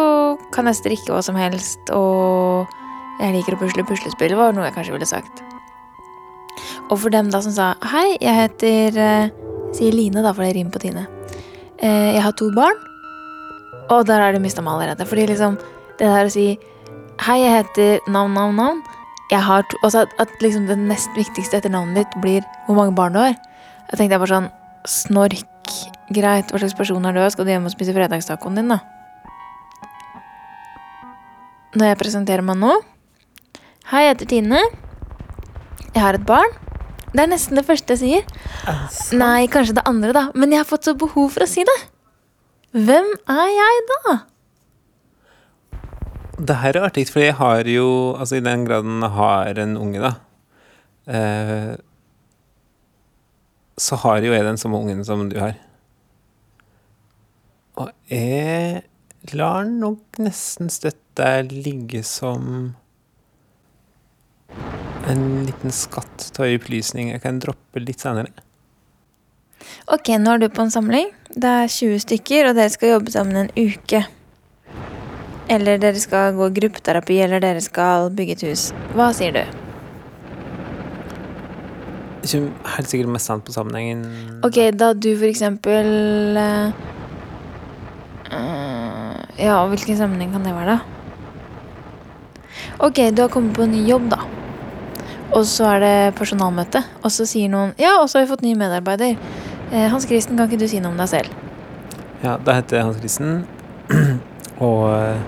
kan 0.56 0.70
jeg 0.70 0.80
strikke 0.80 1.12
hva 1.12 1.22
som 1.26 1.38
helst, 1.40 1.92
og 1.94 2.72
jeg 3.20 3.36
liker 3.36 3.56
å 3.56 3.62
pusle 3.62 3.86
puslespill, 3.88 4.36
var 4.40 4.56
noe 4.56 4.68
jeg 4.70 4.76
kanskje 4.78 4.96
ville 4.96 5.10
sagt. 5.10 5.44
Og 6.90 7.00
for 7.02 7.14
dem 7.14 7.32
da 7.34 7.42
som 7.44 7.54
sa 7.56 7.74
hei, 7.92 8.16
jeg 8.22 8.36
heter 8.38 9.00
eh, 9.02 9.32
Sier 9.76 9.96
Line, 9.96 10.22
da, 10.24 10.34
for 10.36 10.46
det 10.46 10.54
rimer 10.56 10.74
på 10.76 10.84
Tine. 10.84 11.08
Eh, 11.82 12.14
jeg 12.16 12.24
har 12.24 12.36
to 12.38 12.52
barn. 12.56 12.78
Og 13.94 14.06
der 14.08 14.22
har 14.22 14.34
de 14.34 14.42
mista 14.42 14.64
meg 14.66 14.78
allerede. 14.78 15.08
Fordi 15.10 15.26
liksom 15.30 15.58
det 16.00 16.08
der 16.08 16.30
å 16.30 16.34
si 16.34 16.46
hei, 17.26 17.40
jeg 17.42 17.56
heter 17.58 18.12
navn, 18.12 18.38
navn, 18.38 18.56
navn. 18.60 18.84
Jeg 19.32 19.42
har 19.42 19.66
to, 19.72 19.80
også 19.84 20.06
at, 20.06 20.14
at 20.22 20.46
liksom 20.46 20.70
det 20.70 20.78
nest 20.78 21.10
viktigste 21.18 21.60
etter 21.60 21.74
navnet 21.74 22.04
ditt 22.04 22.22
blir 22.22 22.46
hvor 22.68 22.78
mange 22.78 22.96
barn 22.98 23.18
du 23.18 23.24
har. 23.24 23.36
Jeg 23.90 23.98
tenkte 23.98 24.14
jeg 24.14 24.22
bare 24.22 24.38
sånn 24.38 24.54
Snork. 24.86 25.55
Greit, 26.14 26.52
hva 26.52 26.62
slags 26.62 26.76
person 26.78 27.06
er 27.10 27.16
du? 27.16 27.24
Skal 27.34 27.48
du 27.48 27.52
hjem 27.54 27.66
og 27.66 27.74
spise 27.74 27.94
fredagstacoen 27.96 28.60
din, 28.60 28.70
da? 28.70 28.82
Når 31.76 31.90
jeg 31.92 32.00
presenterer 32.00 32.46
meg 32.46 32.60
nå 32.62 32.76
Hei, 33.90 34.06
jeg 34.06 34.16
heter 34.16 34.30
Tine. 34.30 34.62
Jeg 35.94 36.02
har 36.02 36.18
et 36.18 36.24
barn. 36.26 36.54
Det 37.14 37.22
er 37.22 37.30
nesten 37.30 37.58
det 37.60 37.66
første 37.68 37.94
jeg 37.94 38.02
sier. 38.02 38.24
Nei, 39.18 39.46
kanskje 39.52 39.76
det 39.78 39.84
andre, 39.86 40.10
da. 40.16 40.24
Men 40.34 40.54
jeg 40.54 40.64
har 40.64 40.70
fått 40.70 40.88
så 40.88 40.96
behov 40.98 41.30
for 41.36 41.46
å 41.46 41.50
si 41.50 41.62
det. 41.68 41.76
Hvem 42.74 43.12
er 43.32 43.52
jeg 43.54 43.84
da? 43.92 44.16
Det 46.50 46.58
her 46.60 46.76
er 46.76 46.88
artig, 46.90 47.06
for 47.08 47.24
jeg 47.24 47.38
har 47.38 47.70
jo 47.72 47.88
Altså, 48.18 48.40
i 48.40 48.44
den 48.44 48.66
graden 48.68 49.06
har 49.16 49.56
en 49.62 49.78
unge, 49.80 50.02
da 50.04 50.12
eh, 51.08 51.78
Så 53.80 53.96
har 54.02 54.26
jo 54.26 54.34
jeg 54.34 54.44
den 54.44 54.60
samme 54.60 54.82
ungen 54.82 55.06
som 55.08 55.30
du 55.30 55.38
har. 55.40 55.56
Og 57.82 57.92
jeg 58.08 58.84
lar 59.36 59.66
nok 59.68 60.20
nesten 60.22 60.70
støtte 60.72 61.30
ligge 61.50 62.04
som 62.08 62.76
en 65.06 65.24
liten 65.46 65.74
skatt 65.76 66.32
av 66.40 66.50
opplysning 66.50 67.12
jeg 67.12 67.24
kan 67.24 67.40
droppe 67.44 67.84
litt 67.84 68.02
senere. 68.04 68.32
Ok, 69.92 70.10
nå 70.22 70.36
er 70.36 70.42
du 70.42 70.48
på 70.50 70.64
en 70.66 70.74
samling. 70.74 71.12
Det 71.30 71.50
er 71.50 71.72
20 71.72 72.02
stykker, 72.06 72.50
og 72.50 72.58
dere 72.58 72.74
skal 72.74 72.96
jobbe 72.96 73.14
sammen 73.14 73.44
en 73.44 73.52
uke. 73.54 74.02
Eller 75.52 75.78
dere 75.82 76.02
skal 76.02 76.34
gå 76.38 76.50
gruppeterapi, 76.56 77.20
eller 77.22 77.44
dere 77.44 77.62
skal 77.62 78.10
bygge 78.18 78.38
et 78.38 78.46
hus. 78.48 78.66
Hva 78.98 79.12
sier 79.14 79.36
du? 79.36 79.44
Ikke 82.26 82.42
helt 82.74 82.90
sikkert 82.90 83.14
mest 83.14 83.30
sant 83.30 83.46
på 83.46 83.54
sammenhengen. 83.54 84.06
Ok, 84.46 84.58
da 84.74 84.94
du 84.98 85.12
for 85.14 85.30
eksempel 85.30 85.92
eh, 88.32 89.16
ja, 89.40 89.46
Ja, 89.46 89.58
hvilken 89.70 89.98
sammenheng 89.98 90.32
kan 90.34 90.44
det 90.44 90.54
være, 90.56 90.76
da? 90.76 90.80
Ok, 92.80 93.02
du 93.16 93.22
har 93.22 93.30
kommet 93.30 93.56
på 93.56 93.64
en 93.64 93.72
ny 93.72 93.84
jobb, 93.88 94.10
da. 94.12 94.20
Og 95.36 95.46
så 95.50 95.68
er 95.76 95.80
det 95.84 96.16
personalmøte, 96.20 96.84
og 97.04 97.12
så 97.12 97.26
sier 97.28 97.50
noen 97.52 97.74
Ja, 97.82 97.98
og 98.02 98.10
så 98.10 98.20
har 98.20 98.26
vi 98.26 98.32
fått 98.34 98.46
ny 98.46 98.54
medarbeider. 98.58 99.18
Uh, 99.72 99.88
Hans 99.92 100.06
Kristen, 100.06 100.38
kan 100.38 100.48
ikke 100.48 100.62
du 100.62 100.70
si 100.70 100.80
noe 100.80 100.94
om 100.94 101.00
deg 101.02 101.10
selv? 101.10 101.34
Ja, 102.24 102.38
da 102.38 102.56
heter 102.58 102.80
jeg 102.80 102.88
Hans 102.88 103.02
Kristen, 103.02 103.46
og 104.66 104.86
eh, 104.96 105.20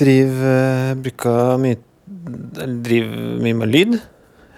driver 0.00 0.98
Bruker 1.00 1.60
mye 1.62 1.78
driver 2.84 3.40
mye 3.40 3.56
med 3.56 3.70
lyd. 3.72 3.98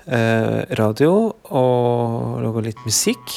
Eh, 0.02 0.58
radio 0.78 1.12
og 1.54 2.40
lager 2.42 2.66
litt 2.66 2.80
musikk. 2.86 3.36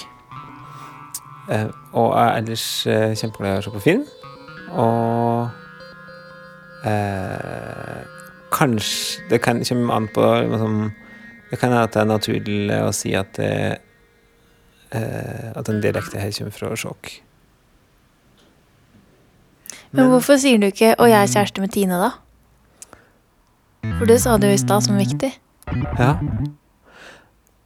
Eh, 1.52 1.68
og 1.96 2.12
jeg 2.12 2.28
er 2.28 2.38
ellers 2.42 2.66
eh, 2.92 3.14
kjempeglad 3.16 3.56
i 3.56 3.62
å 3.62 3.66
se 3.66 3.72
på 3.74 3.84
film. 3.84 4.04
Og 4.76 5.50
eh, 6.90 8.02
kanskje 8.52 9.30
Det 9.30 9.40
kan 9.44 9.62
komme 9.64 9.94
an 9.94 10.08
på 10.12 10.26
liksom, 10.42 10.92
Det 11.52 11.60
kan 11.60 11.70
hende 11.72 11.84
at 11.86 11.94
det 11.94 12.02
er 12.02 12.10
naturlig 12.10 12.80
å 12.82 12.92
si 12.96 13.14
at 13.16 13.38
det 13.38 13.52
eh, 14.92 15.52
At 15.56 15.70
den 15.70 15.80
dialekten 15.84 16.20
her 16.20 16.34
kommer 16.36 16.58
fra 16.58 16.74
Skjåk. 16.76 17.14
Men 19.96 20.12
hvorfor 20.12 20.36
sier 20.42 20.60
du 20.60 20.68
ikke 20.68 20.96
'og 21.00 21.08
jeg 21.08 21.22
er 21.22 21.32
kjæreste 21.32 21.62
med 21.62 21.72
Tine', 21.72 21.96
da? 21.96 22.10
For 23.98 24.06
det 24.06 24.22
sa 24.22 24.38
du 24.38 24.48
jo 24.48 24.54
i 24.54 24.58
stad 24.58 24.84
som 24.84 24.98
viktig. 24.98 25.32
Ja. 26.00 26.18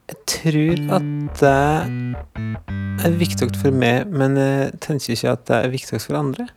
Jeg 0.09 0.17
tror 0.27 0.77
at 0.99 1.41
det 1.41 2.78
er 3.05 3.19
viktig 3.19 3.49
for 3.59 3.75
meg, 3.75 4.09
men 4.11 4.37
jeg 4.39 4.79
tenker 4.83 5.15
ikke 5.15 5.35
at 5.35 5.45
det 5.49 5.59
er 5.59 5.73
viktig 5.73 6.01
for 6.03 6.19
andre. 6.19 6.47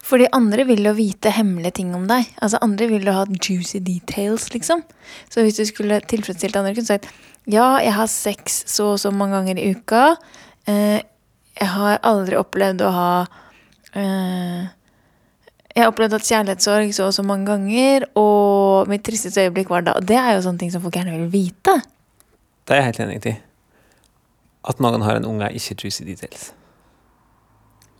Fordi 0.00 0.28
andre 0.32 0.64
vil 0.64 0.86
jo 0.86 0.94
vite 0.96 1.32
hemmelige 1.36 1.76
ting 1.80 1.92
om 1.96 2.06
deg. 2.08 2.30
Altså 2.40 2.60
Andre 2.64 2.88
vil 2.88 3.04
jo 3.06 3.12
ha 3.12 3.26
juicy 3.28 3.80
details, 3.84 4.48
liksom. 4.54 4.82
Så 5.28 5.44
hvis 5.44 5.58
du 5.60 5.66
skulle 5.68 6.00
tilfredsstilt 6.08 6.56
andre, 6.56 6.72
kunne 6.74 6.86
du 6.86 6.92
sagt 6.94 7.10
ja, 7.50 7.78
jeg 7.82 7.92
har 7.96 8.06
sex 8.06 8.62
så 8.70 8.92
og 8.94 9.00
så 9.02 9.10
mange 9.10 9.34
ganger 9.36 9.58
i 9.58 9.72
uka. 9.74 10.14
Eh, 10.70 11.00
jeg 11.58 11.68
har 11.74 11.98
aldri 12.06 12.38
opplevd 12.38 12.84
å 12.86 12.90
ha 12.94 13.08
eh, 13.98 14.70
Jeg 15.74 15.82
har 15.82 15.90
opplevd 15.90 16.14
hatt 16.16 16.28
kjærlighetssorg 16.28 16.92
så 16.94 17.08
og 17.10 17.16
så 17.16 17.24
mange 17.26 17.48
ganger, 17.50 18.06
og 18.16 18.88
mitt 18.92 19.04
tristeste 19.04 19.48
øyeblikk 19.48 19.72
var 19.72 19.88
da. 19.88 19.96
Og 19.98 20.06
det 20.06 20.20
er 20.20 20.36
jo 20.36 20.44
sånne 20.46 20.62
ting 20.62 20.72
som 20.72 20.84
folk 20.84 20.96
gjerne 20.96 21.16
vil 21.16 21.32
vite. 21.32 21.80
Det 22.62 22.76
er 22.76 22.84
jeg 22.84 22.92
helt 22.92 23.02
enig 23.06 23.24
i. 23.26 23.40
At 24.68 24.82
noen 24.82 25.02
har 25.02 25.18
en 25.18 25.26
unge, 25.26 25.46
er 25.48 25.56
ikke 25.58 25.76
juicy 25.82 26.04
details. 26.06 26.52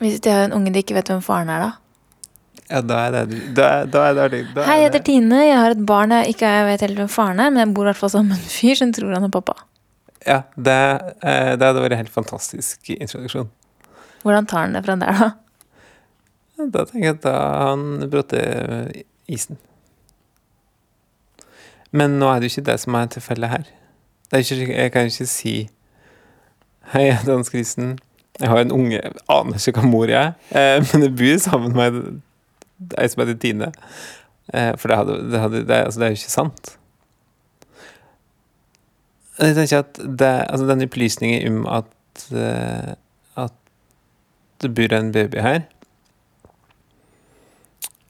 Hvis 0.02 0.20
de 0.22 0.30
har 0.30 0.46
en 0.46 0.54
unge 0.56 0.72
de 0.74 0.82
ikke 0.82 0.94
vet 0.96 1.10
hvem 1.10 1.22
faren 1.22 1.50
er, 1.50 1.66
da. 1.66 1.70
Ja, 2.72 2.80
da 2.80 2.98
er 3.06 3.14
det 3.14 3.40
Da 3.56 3.66
er, 3.82 3.88
da 3.90 4.04
er 4.08 4.30
det, 4.32 4.40
da 4.54 4.62
er 4.62 4.68
Hei, 4.68 4.76
jeg 4.80 4.90
heter. 4.90 5.04
Tine. 5.06 5.42
Jeg 5.44 5.58
har 5.58 5.74
et 5.74 5.82
barn 5.86 6.14
jeg 6.14 6.34
ikke 6.34 6.52
vet 6.68 6.84
helt 6.86 7.02
hvem 7.02 7.10
faren 7.10 7.42
er, 7.42 7.50
men 7.52 7.66
jeg 7.66 7.74
bor 7.76 7.86
i 7.86 7.90
hvert 7.90 8.00
fall 8.00 8.12
sammen 8.14 8.34
med 8.34 8.40
en 8.40 8.54
fyr 8.54 8.78
som 8.78 8.94
tror 8.94 9.12
han 9.14 9.26
er 9.26 9.34
pappa. 9.34 9.56
Ja, 10.22 10.38
det, 10.54 10.78
eh, 11.26 11.52
det 11.58 11.66
hadde 11.66 11.82
vært 11.82 11.96
en 11.96 12.02
helt 12.04 12.14
fantastisk 12.14 12.92
introduksjon. 12.94 13.50
Hvordan 14.22 14.46
tar 14.46 14.66
han 14.68 14.76
det 14.76 14.84
fra 14.86 14.96
der, 15.00 15.18
da? 15.18 15.30
Da 16.62 16.84
tenker 16.86 17.08
jeg 17.08 17.16
at 17.16 17.22
da 17.24 17.36
han 17.72 18.08
brutt 18.10 18.34
isen. 19.26 19.58
Men 21.90 22.18
nå 22.20 22.28
er 22.30 22.40
det 22.40 22.48
jo 22.48 22.54
ikke 22.56 22.68
det 22.70 22.78
som 22.80 22.96
er 22.96 23.08
tilfellet 23.12 23.50
her. 23.50 23.64
Det 24.30 24.38
er 24.38 24.44
ikke, 24.46 24.76
jeg 24.78 24.92
kan 24.94 25.08
jo 25.08 25.12
ikke 25.12 25.28
si 25.28 25.54
Hei, 26.90 27.06
jeg 27.06 27.20
heter 27.20 27.36
Hans 27.36 27.48
Kristen. 27.52 27.92
Jeg 28.40 28.50
har 28.50 28.58
en 28.58 28.72
unge. 28.74 28.98
Jeg 28.98 29.14
aner 29.30 29.58
ikke 29.60 29.78
hva 29.78 29.88
mor 29.88 30.10
jeg 30.10 30.18
er, 30.18 30.32
eh, 30.50 30.82
men 30.90 31.06
jeg 31.06 31.14
bor 31.20 31.38
sammen 31.44 31.76
med 31.76 31.98
ei 32.98 33.06
som 33.08 33.22
heter 33.22 33.38
Tine. 33.38 33.68
Eh, 34.52 34.72
for 34.80 34.90
det, 34.90 34.98
hadde, 34.98 35.18
det, 35.30 35.40
hadde, 35.40 35.62
det, 35.68 35.78
altså, 35.86 36.02
det 36.02 36.08
er 36.08 36.12
jo 36.12 36.20
ikke 36.20 36.34
sant. 36.34 36.72
Jeg 39.38 39.56
tenker 39.56 39.84
at 39.84 40.02
det, 40.02 40.32
altså 40.50 40.68
den 40.68 40.84
opplysningen 40.88 41.62
om 41.62 41.70
at, 41.78 42.26
eh, 42.34 42.92
at 43.46 43.56
det 44.60 44.74
bor 44.76 44.98
en 44.98 45.14
baby 45.14 45.40
her, 45.46 45.64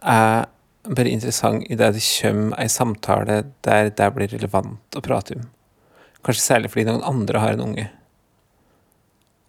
er 0.02 0.48
bare 0.88 1.12
interessant 1.12 1.68
i 1.70 1.78
det 1.78 1.92
det 1.94 2.02
kommer 2.08 2.58
ei 2.58 2.70
samtale 2.72 3.42
der 3.62 3.92
det 3.94 4.14
blir 4.16 4.32
relevant 4.32 4.96
å 4.98 5.04
prate 5.04 5.38
om. 5.38 5.50
Kanskje 6.26 6.48
særlig 6.48 6.72
fordi 6.72 6.88
noen 6.88 7.04
andre 7.06 7.42
har 7.42 7.54
en 7.54 7.68
unge, 7.68 7.90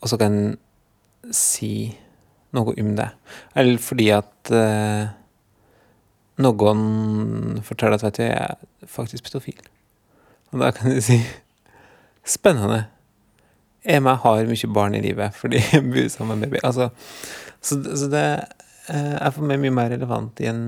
og 0.04 0.10
så 0.12 0.20
kan 0.20 0.36
en 0.36 1.34
si 1.34 1.94
noe 2.54 2.76
om 2.76 2.96
det. 2.98 3.10
Eller 3.56 3.80
fordi 3.82 4.10
at 4.14 4.52
eh, 4.54 5.14
noen 6.44 7.62
forteller 7.64 7.98
at 7.98 8.04
vet 8.06 8.20
du, 8.20 8.26
jeg 8.26 8.36
er 8.36 8.90
faktisk 8.90 9.30
pedofil. 9.30 9.64
Og 10.52 10.60
da 10.62 10.74
kan 10.76 10.92
du 10.92 11.00
si 11.02 11.22
spennende. 12.28 12.84
Jeg 13.84 14.04
meg 14.04 14.22
har 14.24 14.48
mye 14.48 14.74
barn 14.76 14.96
i 14.96 15.04
livet 15.04 15.36
fordi 15.36 15.64
jeg 15.72 15.88
bor 15.88 16.12
sammen 16.12 16.44
med 16.44 16.52
baby. 16.52 16.62
Altså, 16.68 16.90
så, 17.64 17.80
så 17.80 18.12
det 18.12 18.28
eh, 18.92 19.16
er 19.16 19.34
for 19.34 19.48
meg 19.48 19.64
mye 19.64 19.76
mer 19.80 19.92
relevant 19.96 20.44
i 20.44 20.52
en 20.52 20.64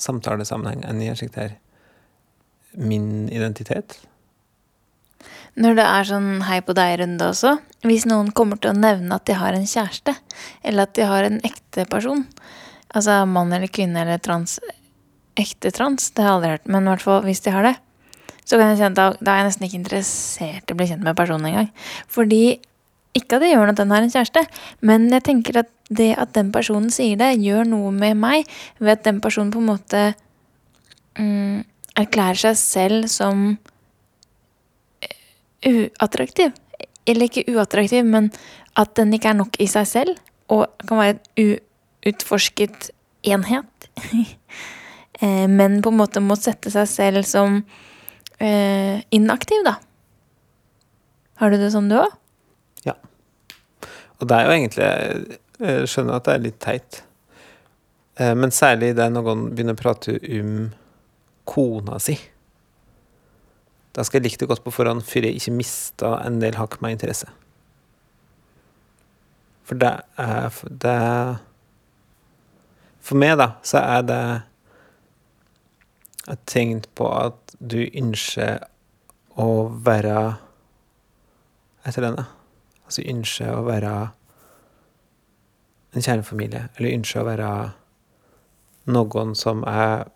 samtalesammenheng 0.00 0.84
enn 0.88 1.02
i 1.02 1.08
en 1.08 1.16
slik 1.18 1.32
der 1.36 1.56
min 2.74 3.28
identitet. 3.32 4.02
Når 5.54 5.76
det 5.78 5.84
er 5.86 6.08
sånn 6.08 6.28
hei 6.48 6.58
på 6.66 6.74
deg-runde 6.74 7.28
også, 7.30 7.54
hvis 7.86 8.08
noen 8.10 8.32
kommer 8.34 8.58
til 8.58 8.72
å 8.72 8.78
nevne 8.78 9.14
at 9.14 9.26
de 9.28 9.36
har 9.38 9.54
en 9.54 9.68
kjæreste, 9.68 10.16
eller 10.66 10.88
at 10.88 10.94
de 10.98 11.06
har 11.06 11.26
en 11.28 11.38
ekte 11.46 11.84
person, 11.90 12.24
altså 12.90 13.20
mann 13.30 13.54
eller 13.54 13.70
kvinne 13.70 14.02
eller 14.02 14.18
trans, 14.22 14.58
ekte 15.38 15.70
trans, 15.74 16.10
det 16.14 16.24
har 16.24 16.32
jeg 16.32 16.38
aldri 16.38 16.52
hørt, 16.56 16.66
men 16.70 16.86
i 16.86 16.92
hvert 16.92 17.04
fall 17.04 17.26
hvis 17.26 17.42
de 17.44 17.54
har 17.54 17.68
det, 17.68 17.74
så 18.44 18.58
kan 18.58 18.72
jeg 18.72 18.80
kjenne 18.82 19.04
at 19.06 19.20
da, 19.22 19.32
er 19.32 19.40
jeg 19.40 19.48
nesten 19.48 19.66
ikke 19.68 19.80
interessert 19.80 20.68
i 20.68 20.74
å 20.74 20.78
bli 20.78 20.88
kjent 20.90 21.04
med 21.06 21.16
personen 21.16 21.48
engang. 21.48 21.70
Fordi, 22.12 22.42
ikke 23.16 23.38
at 23.38 23.44
det 23.44 23.52
gjør 23.52 23.62
noe 23.62 23.72
at 23.76 23.80
den 23.80 23.94
har 23.94 24.04
en 24.04 24.12
kjæreste, 24.12 24.42
men 24.84 25.06
jeg 25.14 25.24
tenker 25.30 25.60
at 25.62 25.70
det 25.94 26.10
at 26.20 26.34
den 26.36 26.50
personen 26.52 26.90
sier 26.92 27.20
det, 27.20 27.30
gjør 27.40 27.70
noe 27.70 27.92
med 27.94 28.18
meg, 28.20 28.50
ved 28.82 28.98
at 28.98 29.06
den 29.06 29.22
personen 29.24 29.52
på 29.54 29.62
en 29.62 29.70
måte 29.70 30.02
mm, 31.20 31.62
erklærer 32.02 32.42
seg 32.42 32.58
selv 32.58 33.08
som 33.12 33.54
uattraktiv. 35.64 36.54
Eller 37.06 37.28
ikke 37.28 37.46
uattraktiv, 37.52 38.06
men 38.06 38.30
at 38.80 38.94
den 38.98 39.12
ikke 39.16 39.32
er 39.32 39.40
nok 39.40 39.58
i 39.60 39.68
seg 39.70 39.88
selv, 39.88 40.20
og 40.52 40.66
kan 40.88 41.00
være 41.00 41.18
en 41.40 41.58
uutforsket 42.06 42.90
enhet. 43.34 43.90
Eh, 45.22 45.44
men 45.46 45.76
på 45.78 45.92
en 45.92 45.98
måte 46.00 46.18
må 46.18 46.34
sette 46.34 46.72
seg 46.74 46.88
selv 46.90 47.22
som 47.22 47.60
eh, 48.42 48.96
inaktiv, 49.14 49.60
da. 49.62 49.76
Har 51.38 51.54
du 51.54 51.56
det 51.60 51.68
sånn, 51.70 51.86
du 51.86 51.94
òg? 52.00 52.16
Og 54.24 54.28
det 54.28 54.36
er 54.36 54.46
jo 54.46 54.54
egentlig 54.54 54.86
Jeg 55.60 55.90
skjønner 55.90 56.18
at 56.18 56.28
det 56.28 56.34
er 56.34 56.44
litt 56.46 56.60
teit. 56.62 57.02
Eh, 58.18 58.34
Men 58.34 58.54
særlig 58.54 58.94
det 58.98 59.10
noen 59.12 59.50
begynner 59.52 59.76
å 59.76 59.80
prate 59.80 60.16
om 60.40 60.54
kona 61.44 62.00
si. 62.00 62.16
Da 63.94 64.02
skal 64.02 64.18
jeg 64.18 64.26
like 64.26 64.40
det 64.42 64.50
godt 64.50 64.64
på 64.64 64.72
forhånd 64.74 65.04
før 65.06 65.28
jeg 65.28 65.38
ikke 65.38 65.54
mister 65.54 66.16
en 66.26 66.40
del 66.42 66.56
hakk 66.58 66.80
med 66.82 66.96
interesse. 66.96 67.28
For 69.64 69.78
det 69.80 69.92
er 70.20 70.62
det 70.82 70.98
For 73.04 73.20
meg, 73.20 73.36
da, 73.36 73.50
så 73.62 73.82
er 73.84 74.04
det 74.08 74.22
et 76.32 76.44
tegn 76.48 76.80
på 76.96 77.04
at 77.12 77.52
du 77.60 77.82
ønsker 77.84 78.62
å 79.36 79.48
være 79.84 80.20
etter 81.84 82.06
denne. 82.06 82.24
Altså 82.88 83.04
ønsker 83.12 83.52
å 83.52 83.66
være 83.66 83.92
en 85.92 86.06
kjernefamilie, 86.06 86.70
eller 86.78 86.96
ønsker 86.96 87.20
å 87.20 87.28
være 87.28 87.50
noen 88.96 89.36
som 89.36 89.60
er 89.68 90.08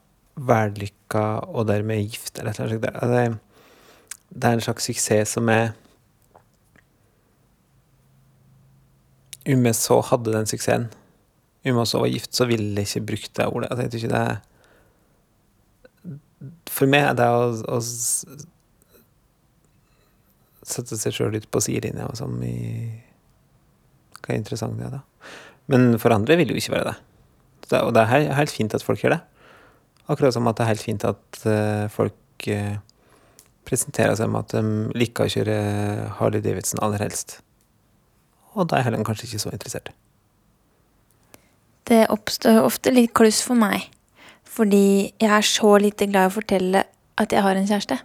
vellykka 0.48 1.26
og 1.52 1.68
dermed 1.68 2.08
gift, 2.08 2.38
eller 2.38 2.56
et 2.56 2.64
eller 2.64 2.80
annet 2.80 3.04
slikt. 3.04 3.47
Det, 4.28 4.44
er 4.44 4.52
en 4.58 4.64
slags 4.64 4.88
suksess 4.88 5.36
som 5.36 5.48
er 5.48 5.72
så 9.72 9.96
hadde 10.04 10.34
den 10.34 10.46
suksessen, 10.46 10.90
om 11.64 11.78
jeg 11.80 11.88
så 11.88 11.98
var 12.02 12.10
gift, 12.12 12.34
så 12.36 12.44
ville 12.44 12.82
jeg 12.82 12.88
ikke 12.88 13.06
brukt 13.06 13.36
det 13.36 13.46
ordet. 13.46 13.70
Altså, 13.70 13.82
jeg 13.82 13.90
tror 13.90 13.98
ikke 13.98 14.14
det 14.14 14.22
er 14.28 14.36
For 16.70 16.86
meg 16.86 17.02
er 17.08 17.14
det 17.18 17.26
å, 17.26 17.48
å 17.66 17.80
sette 20.68 20.98
seg 21.00 21.16
sjøl 21.16 21.38
ut 21.40 21.48
på 21.50 21.62
sidelinja 21.64 22.06
og 22.06 22.16
sånn 22.20 22.36
i 22.44 22.58
Hva 24.20 24.34
er 24.34 24.38
interessant 24.38 24.78
det, 24.78 24.86
er, 24.86 24.98
da? 24.98 25.02
Men 25.72 25.98
for 26.00 26.14
andre 26.14 26.36
vil 26.38 26.48
det 26.48 26.56
jo 26.56 26.62
ikke 26.62 26.76
være 26.76 26.92
det. 26.92 26.98
Det 27.68 27.80
og 27.84 27.92
det 27.96 28.04
er 28.04 28.30
helt 28.38 28.52
fint 28.54 28.74
at 28.76 28.84
folk 28.84 29.02
gjør 29.02 29.16
det. 29.16 29.22
Akkurat 30.08 30.36
som 30.36 30.48
at 30.48 30.56
det 30.56 30.64
er 30.64 30.72
helt 30.72 30.84
fint 30.84 31.04
at 31.04 31.40
eh, 31.48 31.88
folk 31.92 32.48
eh, 32.48 32.78
presenterer 33.68 34.16
seg 34.18 34.30
med 34.32 34.46
at 34.46 34.56
de 34.56 34.98
liker 34.98 35.28
å 35.28 35.32
kjøre 35.32 35.58
Harley 36.18 36.42
Davidson 36.44 36.80
aller 36.84 37.04
helst. 37.04 37.38
Og 38.56 38.68
da 38.68 38.78
er 38.78 38.88
Helen 38.88 39.06
kanskje 39.06 39.28
ikke 39.28 39.42
så 39.44 39.52
interessert. 39.54 39.92
Det 41.88 42.04
oppstår 42.12 42.60
ofte 42.64 42.92
litt 42.92 43.14
kluss 43.16 43.40
for 43.44 43.58
meg. 43.58 43.86
Fordi 44.48 45.12
jeg 45.20 45.30
er 45.30 45.46
så 45.46 45.76
lite 45.80 46.08
glad 46.10 46.28
i 46.28 46.32
å 46.32 46.34
fortelle 46.34 46.84
at 47.18 47.34
jeg 47.34 47.44
har 47.44 47.58
en 47.58 47.68
kjæreste. 47.68 47.98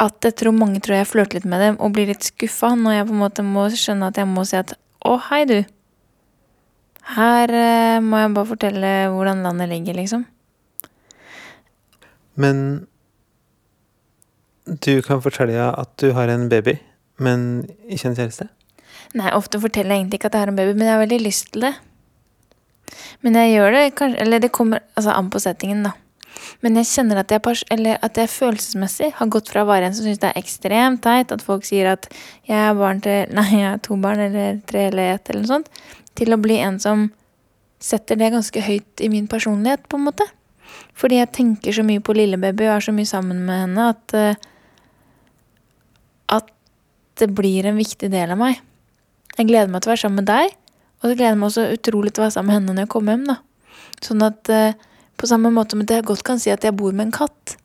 At 0.00 0.26
jeg 0.26 0.36
tror 0.40 0.56
mange 0.56 0.80
tror 0.82 0.98
jeg 0.98 1.10
flørter 1.10 1.38
litt 1.38 1.48
med 1.50 1.62
dem 1.62 1.76
og 1.78 1.94
blir 1.94 2.08
litt 2.10 2.26
skuffa 2.26 2.72
når 2.78 2.98
jeg 2.98 3.08
på 3.10 3.14
en 3.14 3.22
måte 3.22 3.44
må 3.46 3.68
skjønne 3.70 4.10
at 4.10 4.18
jeg 4.18 4.30
må 4.30 4.46
si 4.48 4.58
at 4.58 4.74
å, 5.04 5.18
hei, 5.28 5.44
du. 5.46 5.58
Her 7.14 7.52
eh, 7.52 8.00
må 8.00 8.22
jeg 8.22 8.32
bare 8.38 8.48
fortelle 8.48 8.92
hvordan 9.12 9.44
landet 9.44 9.68
ligger, 9.70 9.98
liksom. 10.00 10.24
Men 12.40 12.58
du 14.64 15.02
kan 15.04 15.22
fortelle 15.22 15.70
at 15.70 15.90
du 16.00 16.12
har 16.16 16.30
en 16.32 16.48
baby, 16.48 16.78
men 17.20 17.64
ikke 17.88 18.10
en 18.10 18.16
kjæreste? 18.16 18.48
Nei, 19.14 19.30
ofte 19.36 19.60
forteller 19.60 19.94
jeg 19.94 20.04
egentlig 20.04 20.20
ikke 20.20 20.30
at 20.30 20.38
jeg 20.38 20.44
har 20.46 20.52
en 20.52 20.58
baby, 20.58 20.72
men 20.72 20.88
jeg 20.88 20.96
har 20.96 21.02
veldig 21.04 21.20
lyst 21.22 21.50
til 21.52 21.66
det. 21.68 21.74
Men 23.24 23.36
jeg 23.38 23.54
gjør 23.54 23.74
det 23.74 23.82
kanskje 23.96 24.20
Eller 24.20 24.42
det 24.42 24.52
kommer 24.52 24.82
altså, 24.94 25.14
an 25.14 25.30
på 25.32 25.40
settingen, 25.42 25.84
da. 25.86 25.92
Men 26.64 26.76
jeg 26.80 26.88
kjenner 26.90 27.20
at 27.22 27.30
jeg, 27.30 27.40
at 27.94 28.18
jeg 28.18 28.30
følelsesmessig 28.30 29.10
har 29.16 29.30
gått 29.32 29.50
fra 29.52 29.62
å 29.64 29.68
være 29.68 29.88
en 29.88 29.96
som 29.96 30.06
syns 30.06 30.20
det 30.22 30.30
er 30.32 30.40
ekstremt 30.40 31.02
teit 31.04 31.32
at 31.32 31.44
folk 31.44 31.64
sier 31.66 31.92
at 31.92 32.08
jeg 32.48 32.58
er 32.58 32.74
barn 32.78 33.02
til 33.04 33.30
Nei, 33.36 33.48
jeg 33.52 33.68
er 33.70 33.84
to 33.84 33.98
barn, 34.00 34.22
eller 34.26 34.58
tre 34.68 34.88
eller 34.90 35.14
ett, 35.14 35.28
eller 35.30 35.44
noe 35.44 35.52
sånt, 35.52 35.70
til 36.18 36.34
å 36.34 36.40
bli 36.40 36.58
en 36.64 36.80
som 36.82 37.06
setter 37.84 38.18
det 38.18 38.32
ganske 38.32 38.64
høyt 38.64 39.04
i 39.04 39.10
min 39.12 39.28
personlighet, 39.28 39.84
på 39.88 40.00
en 40.00 40.08
måte. 40.08 40.26
Fordi 40.98 41.20
jeg 41.20 41.32
tenker 41.36 41.74
så 41.76 41.84
mye 41.86 42.02
på 42.02 42.14
lillebaby 42.16 42.66
og 42.66 42.76
er 42.78 42.86
så 42.86 42.94
mye 42.96 43.08
sammen 43.08 43.42
med 43.46 43.64
henne 43.66 43.88
at 43.92 44.14
eh, 44.16 44.40
At 46.32 46.50
det 47.20 47.30
blir 47.34 47.66
en 47.68 47.78
viktig 47.78 48.10
del 48.12 48.32
av 48.34 48.40
meg. 48.40 48.60
Jeg 49.34 49.48
gleder 49.50 49.70
meg 49.70 49.82
til 49.82 49.90
å 49.90 49.94
være 49.94 50.04
sammen 50.04 50.22
med 50.22 50.30
deg, 50.30 50.54
og 51.02 51.10
jeg 51.10 51.18
gleder 51.20 51.38
meg 51.38 51.50
også 51.50 51.66
utrolig 51.74 52.14
til 52.14 52.22
å 52.22 52.26
være 52.26 52.36
sammen 52.36 52.50
med 52.50 52.58
henne 52.58 52.74
når 52.74 52.86
jeg 52.86 52.92
kommer 52.94 53.16
hjem. 53.16 53.28
da. 53.28 53.36
Sånn 54.04 54.24
at 54.26 54.50
eh, 54.52 54.78
på 55.20 55.28
samme 55.30 55.52
måte 55.54 55.74
som 55.74 55.84
at 55.84 55.94
jeg 55.94 56.06
godt 56.06 56.24
kan 56.26 56.40
si 56.42 56.52
at 56.54 56.64
jeg 56.64 56.76
bor 56.76 56.94
med 56.94 57.08
en 57.08 57.14
katt. 57.14 57.56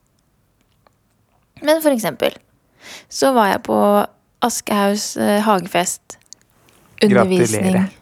Men 1.61 1.81
for 1.83 1.93
eksempel 1.93 2.37
så 3.11 3.33
var 3.35 3.51
jeg 3.51 3.63
på 3.67 3.77
Aschehogs 4.45 5.11
eh, 5.19 5.39
hagefest. 5.43 6.17
Undervisning. 7.03 7.73
Gratulerer. 7.73 7.95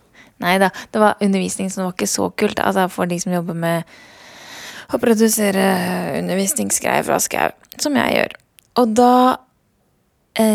Nei 0.44 0.58
da, 0.62 0.70
det 0.94 1.02
var 1.02 1.18
undervisning 1.24 1.72
som 1.74 1.88
var 1.88 1.96
ikke 1.96 2.10
så 2.10 2.30
kult. 2.38 2.62
Altså 2.62 2.86
for 2.94 3.10
de 3.10 3.18
som 3.22 3.34
jobber 3.34 3.58
med 3.58 3.98
å 4.94 5.00
produsere 5.02 5.64
undervisningsgreier 6.20 7.06
fra 7.08 7.18
Aschehoug, 7.20 7.58
som 7.82 7.98
jeg 7.98 8.20
gjør. 8.20 8.38
Og 8.78 8.94
da 8.96 9.14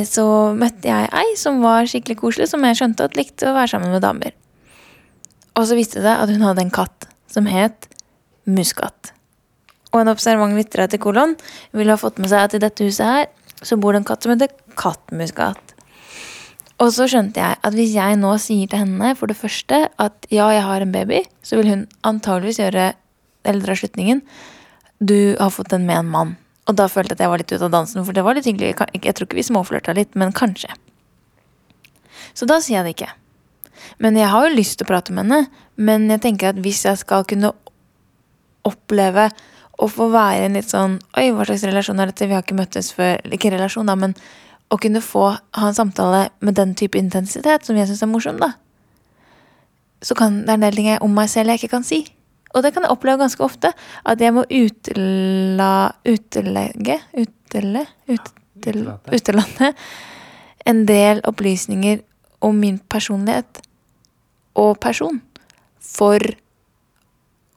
så 0.07 0.27
møtte 0.55 0.91
jeg 0.91 1.09
ei 1.11 1.33
som 1.39 1.63
var 1.65 1.89
skikkelig 1.91 2.21
koselig, 2.21 2.51
som 2.53 2.63
jeg 2.67 2.79
skjønte 2.79 3.09
at 3.09 3.17
likte 3.19 3.49
å 3.51 3.57
være 3.57 3.73
sammen 3.75 3.95
med 3.95 4.05
damer. 4.05 4.37
Og 5.59 5.67
så 5.69 5.77
viste 5.77 6.01
det 6.01 6.07
seg 6.07 6.23
at 6.23 6.33
hun 6.33 6.45
hadde 6.47 6.65
en 6.65 6.75
katt 6.75 7.09
som 7.33 7.49
het 7.51 7.89
Muskat. 8.47 9.13
Og 9.93 10.01
en 10.01 10.11
observant 10.13 10.57
lytter 10.57 10.87
til 10.91 11.03
kolon 11.03 11.35
ville 11.77 11.93
ha 11.93 12.01
fått 12.01 12.19
med 12.23 12.31
seg 12.33 12.47
at 12.47 12.57
i 12.57 12.63
dette 12.63 12.87
huset 12.87 13.07
her 13.07 13.27
så 13.63 13.79
bor 13.79 13.95
det 13.95 14.03
en 14.03 14.09
katt 14.09 14.25
som 14.25 14.33
heter 14.33 14.51
Kattmuskat. 14.79 15.75
Og 16.83 16.91
så 16.95 17.07
skjønte 17.11 17.39
jeg 17.39 17.59
at 17.63 17.77
hvis 17.77 17.93
jeg 17.95 18.19
nå 18.19 18.33
sier 18.43 18.71
til 18.71 18.83
henne 18.83 19.13
for 19.19 19.31
det 19.31 19.39
første 19.39 19.85
at 20.03 20.27
ja, 20.33 20.49
jeg 20.51 20.65
har 20.67 20.83
en 20.83 20.95
baby, 20.95 21.21
så 21.45 21.61
vil 21.61 21.71
hun 21.71 21.85
antageligvis 22.09 22.59
gjøre 22.63 22.89
eller 23.47 23.67
dra 23.67 23.77
slutningen 23.79 24.23
du 25.03 25.35
har 25.39 25.51
fått 25.51 25.73
den 25.73 25.87
med 25.87 25.99
en 25.99 26.11
mann. 26.11 26.37
Og 26.71 26.79
da 26.79 26.87
følte 26.91 27.13
jeg 27.13 27.19
at 27.19 27.25
jeg 27.25 27.33
var 27.33 27.43
litt 27.43 27.53
ute 27.53 27.67
av 27.67 27.75
dansen, 27.75 28.05
for 28.07 28.15
det 28.15 28.23
var 28.25 28.39
litt 28.39 28.47
hyggelig. 28.47 28.77
Jeg 28.95 29.17
tror 29.17 29.27
ikke 29.27 29.41
vi 29.41 29.47
småflørta 29.49 29.95
litt, 29.99 30.15
men 30.19 30.35
kanskje. 30.37 30.71
Så 32.39 32.47
da 32.49 32.61
sier 32.63 32.79
jeg 32.81 32.87
det 32.87 32.95
ikke. 32.97 33.11
Men 34.03 34.17
jeg 34.17 34.31
har 34.31 34.47
jo 34.47 34.55
lyst 34.55 34.79
til 34.79 34.87
å 34.87 34.93
prate 34.93 35.15
med 35.15 35.27
henne. 35.27 35.65
Men 35.75 36.07
jeg 36.13 36.23
tenker 36.23 36.53
at 36.53 36.61
hvis 36.63 36.85
jeg 36.87 37.01
skal 37.01 37.27
kunne 37.29 37.51
oppleve 38.69 39.29
å 39.83 39.89
få 39.91 40.07
være 40.13 40.47
en 40.47 40.59
litt 40.59 40.71
sånn 40.71 40.99
Oi, 41.19 41.31
hva 41.35 41.47
slags 41.49 41.65
relasjon 41.67 41.99
er 41.99 42.13
dette? 42.13 42.29
Vi 42.31 42.37
har 42.37 42.45
ikke 42.45 42.59
møttes 42.59 42.93
før. 42.95 43.19
Ikke 43.35 43.51
relasjon, 43.55 43.89
da, 43.91 43.97
men 43.99 44.15
å 44.73 44.79
kunne 44.81 45.03
få 45.05 45.27
ha 45.35 45.69
en 45.69 45.77
samtale 45.77 46.29
med 46.41 46.57
den 46.57 46.77
type 46.79 47.01
intensitet 47.01 47.67
som 47.67 47.77
jeg 47.77 47.91
syns 47.91 48.05
er 48.07 48.13
morsom, 48.13 48.39
da. 48.41 48.55
Så 50.03 50.17
kan 50.19 50.43
det 50.43 50.55
er 50.55 50.59
en 50.61 50.67
del 50.67 50.79
ting 50.79 50.89
jeg 50.89 51.03
om 51.05 51.13
meg 51.15 51.29
selv 51.31 51.53
jeg 51.53 51.63
ikke 51.63 51.75
kan 51.77 51.87
si. 51.87 52.05
Og 52.53 52.65
det 52.65 52.73
kan 52.75 52.85
jeg 52.85 52.93
oppleve 52.93 53.23
ganske 53.23 53.45
ofte. 53.45 53.73
At 54.05 54.21
jeg 54.21 54.35
må 54.37 54.45
utla, 54.45 55.73
utelegge 56.05 56.99
Utele? 57.17 57.87
Utel, 58.09 58.87
Utelate. 59.13 59.73
en 60.65 60.85
del 60.87 61.21
opplysninger 61.27 62.03
om 62.43 62.59
min 62.59 62.79
personlighet 62.79 63.63
og 64.59 64.77
person 64.83 65.21
for 65.83 66.23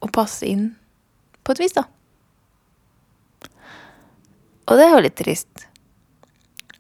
å 0.02 0.10
passe 0.14 0.48
inn 0.48 0.72
på 1.46 1.54
et 1.54 1.62
vis, 1.62 1.76
da. 1.78 1.86
Og 4.66 4.80
det 4.80 4.88
er 4.88 4.96
jo 4.96 5.04
litt 5.06 5.18
trist. 5.20 5.68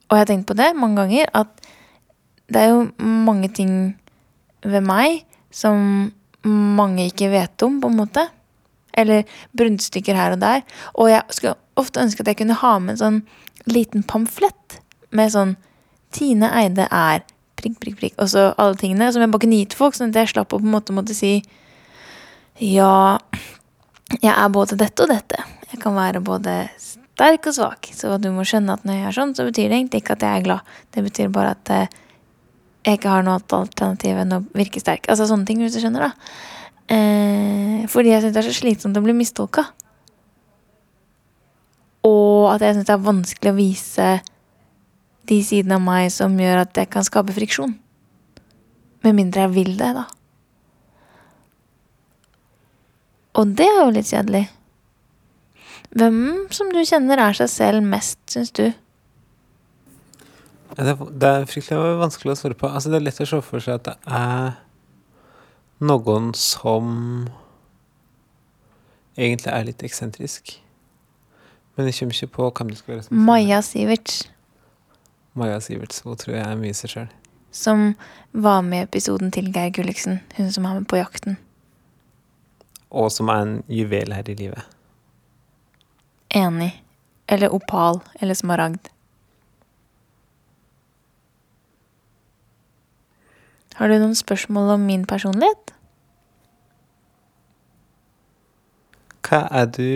Og 0.10 0.17
jeg 0.17 0.23
har 0.23 0.30
tenkt 0.30 0.49
på 0.49 0.58
det 0.58 0.71
mange 0.78 1.04
ganger, 1.04 1.30
at 1.34 1.51
det 2.49 2.62
er 2.62 2.73
jo 2.73 2.86
mange 3.01 3.49
ting 3.54 3.73
ved 4.65 4.86
meg 4.86 5.23
som 5.54 6.10
mange 6.47 7.10
ikke 7.10 7.31
vet 7.34 7.65
om, 7.65 7.79
på 7.81 7.91
en 7.91 7.99
måte. 7.99 8.25
Eller 8.95 9.25
brunstykker 9.58 10.15
her 10.15 10.36
og 10.36 10.41
der. 10.43 10.63
Og 10.95 11.12
jeg 11.12 11.36
skulle 11.36 11.58
ofte 11.79 12.03
ønske 12.03 12.23
at 12.23 12.31
jeg 12.31 12.39
kunne 12.41 12.60
ha 12.62 12.73
med 12.79 12.95
en 12.95 13.01
sånn 13.01 13.21
liten 13.71 14.05
pamflett 14.08 14.79
med 15.15 15.34
sånn 15.34 15.55
Tine 16.15 16.47
Eide 16.55 16.86
er 16.93 17.25
prikk, 17.60 17.79
prikk, 17.81 17.95
prikk, 17.99 18.13
og 18.21 18.29
så 18.31 18.49
alle 18.62 18.77
tingene 18.79 19.10
som 19.12 19.23
jeg 19.23 19.31
bare 19.34 19.43
kunne 19.43 19.58
gi 19.60 19.75
folk, 19.75 19.95
sånn 19.97 20.13
at 20.13 20.19
jeg 20.21 20.31
slapp 20.31 20.53
å 20.53 20.60
på 20.62 20.67
en 20.67 20.75
måte 20.75 20.95
måtte 20.95 21.15
si 21.17 21.39
ja, 22.62 23.17
jeg 24.21 24.31
er 24.31 24.51
både 24.53 24.77
dette 24.79 25.03
og 25.03 25.12
dette. 25.12 25.41
Jeg 25.73 25.81
kan 25.84 25.95
være 25.97 26.21
både 26.23 26.53
sterk 26.79 27.49
og 27.49 27.58
svak. 27.58 27.89
Så 27.91 28.15
du 28.21 28.29
må 28.31 28.45
skjønne 28.47 28.77
at 28.77 28.86
når 28.88 28.99
jeg 28.99 29.08
er 29.10 29.17
sånn, 29.17 29.34
så 29.36 29.47
betyr 29.47 29.71
det 29.71 29.79
egentlig 29.81 30.03
ikke 30.03 30.15
at 30.15 30.23
jeg 30.23 30.39
er 30.39 30.45
glad. 30.45 30.75
Det 30.95 31.03
betyr 31.03 31.34
bare 31.36 31.55
at 31.58 31.71
eh, 31.73 31.97
jeg 32.86 33.00
ikke 33.00 33.10
har 33.10 33.26
noe 33.26 33.39
alternativ 33.41 34.19
enn 34.21 34.36
å 34.38 34.43
virke 34.54 34.82
sterk. 34.82 35.08
Altså 35.10 35.26
sånne 35.30 35.48
ting, 35.50 35.63
hvis 35.63 35.74
du 35.74 35.82
skjønner, 35.82 36.06
da. 36.06 36.36
Eh, 36.93 37.86
fordi 37.89 38.12
jeg 38.13 38.21
syns 38.21 38.36
det 38.36 38.41
er 38.43 38.48
så 38.50 38.60
slitsomt 38.60 39.00
å 39.00 39.04
bli 39.06 39.15
mistolka. 39.17 39.65
Og 42.06 42.52
at 42.54 42.62
jeg 42.62 42.78
syns 42.78 42.86
det 42.86 42.93
er 42.93 43.08
vanskelig 43.08 43.54
å 43.54 43.58
vise 43.58 44.10
de 45.26 45.39
sidene 45.41 45.80
av 45.80 45.86
meg 45.86 46.12
som 46.13 46.38
gjør 46.38 46.62
at 46.62 46.78
jeg 46.78 46.91
kan 46.93 47.08
skape 47.08 47.34
friksjon. 47.34 47.74
Med 49.06 49.17
mindre 49.17 49.48
jeg 49.48 49.56
vil 49.56 49.74
det, 49.80 49.91
da. 49.98 50.06
Og 53.36 53.58
det 53.58 53.65
er 53.67 53.82
jo 53.82 53.93
litt 53.98 54.13
kjedelig. 54.13 54.45
Hvem 55.95 56.19
som 56.54 56.69
du 56.71 56.82
kjenner 56.86 57.19
er 57.24 57.38
seg 57.38 57.50
selv 57.52 57.88
mest, 57.88 58.19
syns 58.32 58.54
du? 58.56 58.67
Det 60.75 60.83
er, 60.91 60.99
det 61.11 61.29
er 61.29 61.45
fryktelig 61.47 61.95
vanskelig 62.01 62.33
å 62.33 62.38
svare 62.39 62.57
på. 62.59 62.67
Altså, 62.67 62.91
det 62.91 62.99
er 62.99 63.05
lett 63.07 63.21
å 63.23 63.27
se 63.29 63.41
for 63.45 63.63
seg 63.63 63.77
at 63.79 63.88
det 63.88 63.95
er 64.11 64.57
noen 65.85 66.33
som 66.35 66.89
egentlig 69.15 69.51
er 69.53 69.67
litt 69.69 69.83
eksentrisk. 69.88 70.57
Men 71.75 71.89
jeg 71.89 71.97
kommer 71.99 72.15
ikke 72.15 72.33
på 72.38 72.49
hvem 72.57 72.71
det 72.71 72.79
skal 72.79 72.93
være. 72.95 73.19
Maja 73.27 73.61
Siverts, 73.63 74.23
Maja 75.35 75.59
Siverts. 75.63 76.01
Hun 76.05 76.15
tror 76.19 76.38
jeg 76.38 76.43
er 76.47 76.59
mye 76.59 76.75
seg 76.75 76.91
sjøl. 76.93 77.07
som 77.55 77.93
var 78.31 78.61
med 78.67 78.81
i 78.81 78.83
episoden 78.83 79.31
til 79.31 79.47
Geir 79.55 79.71
Gulliksen. 79.71 80.19
Hun 80.35 80.51
som 80.51 80.65
er 80.67 80.73
med 80.79 80.88
på 80.91 80.99
Jakten. 80.99 81.38
Og 82.91 83.11
som 83.11 83.29
er 83.31 83.43
en 83.43 83.53
juvel 83.71 84.11
her 84.11 84.27
i 84.27 84.35
livet. 84.35 84.63
Enig. 86.35 86.73
Eller 87.27 87.51
opal. 87.55 88.01
Eller 88.19 88.35
smaragd. 88.35 88.89
Har 93.75 93.91
du 93.91 93.97
noen 93.99 94.15
spørsmål 94.15 94.69
om 94.77 94.83
min 94.88 95.03
personlighet? 95.03 95.73
Hva 99.25 99.41
er 99.51 99.65
du 99.65 99.89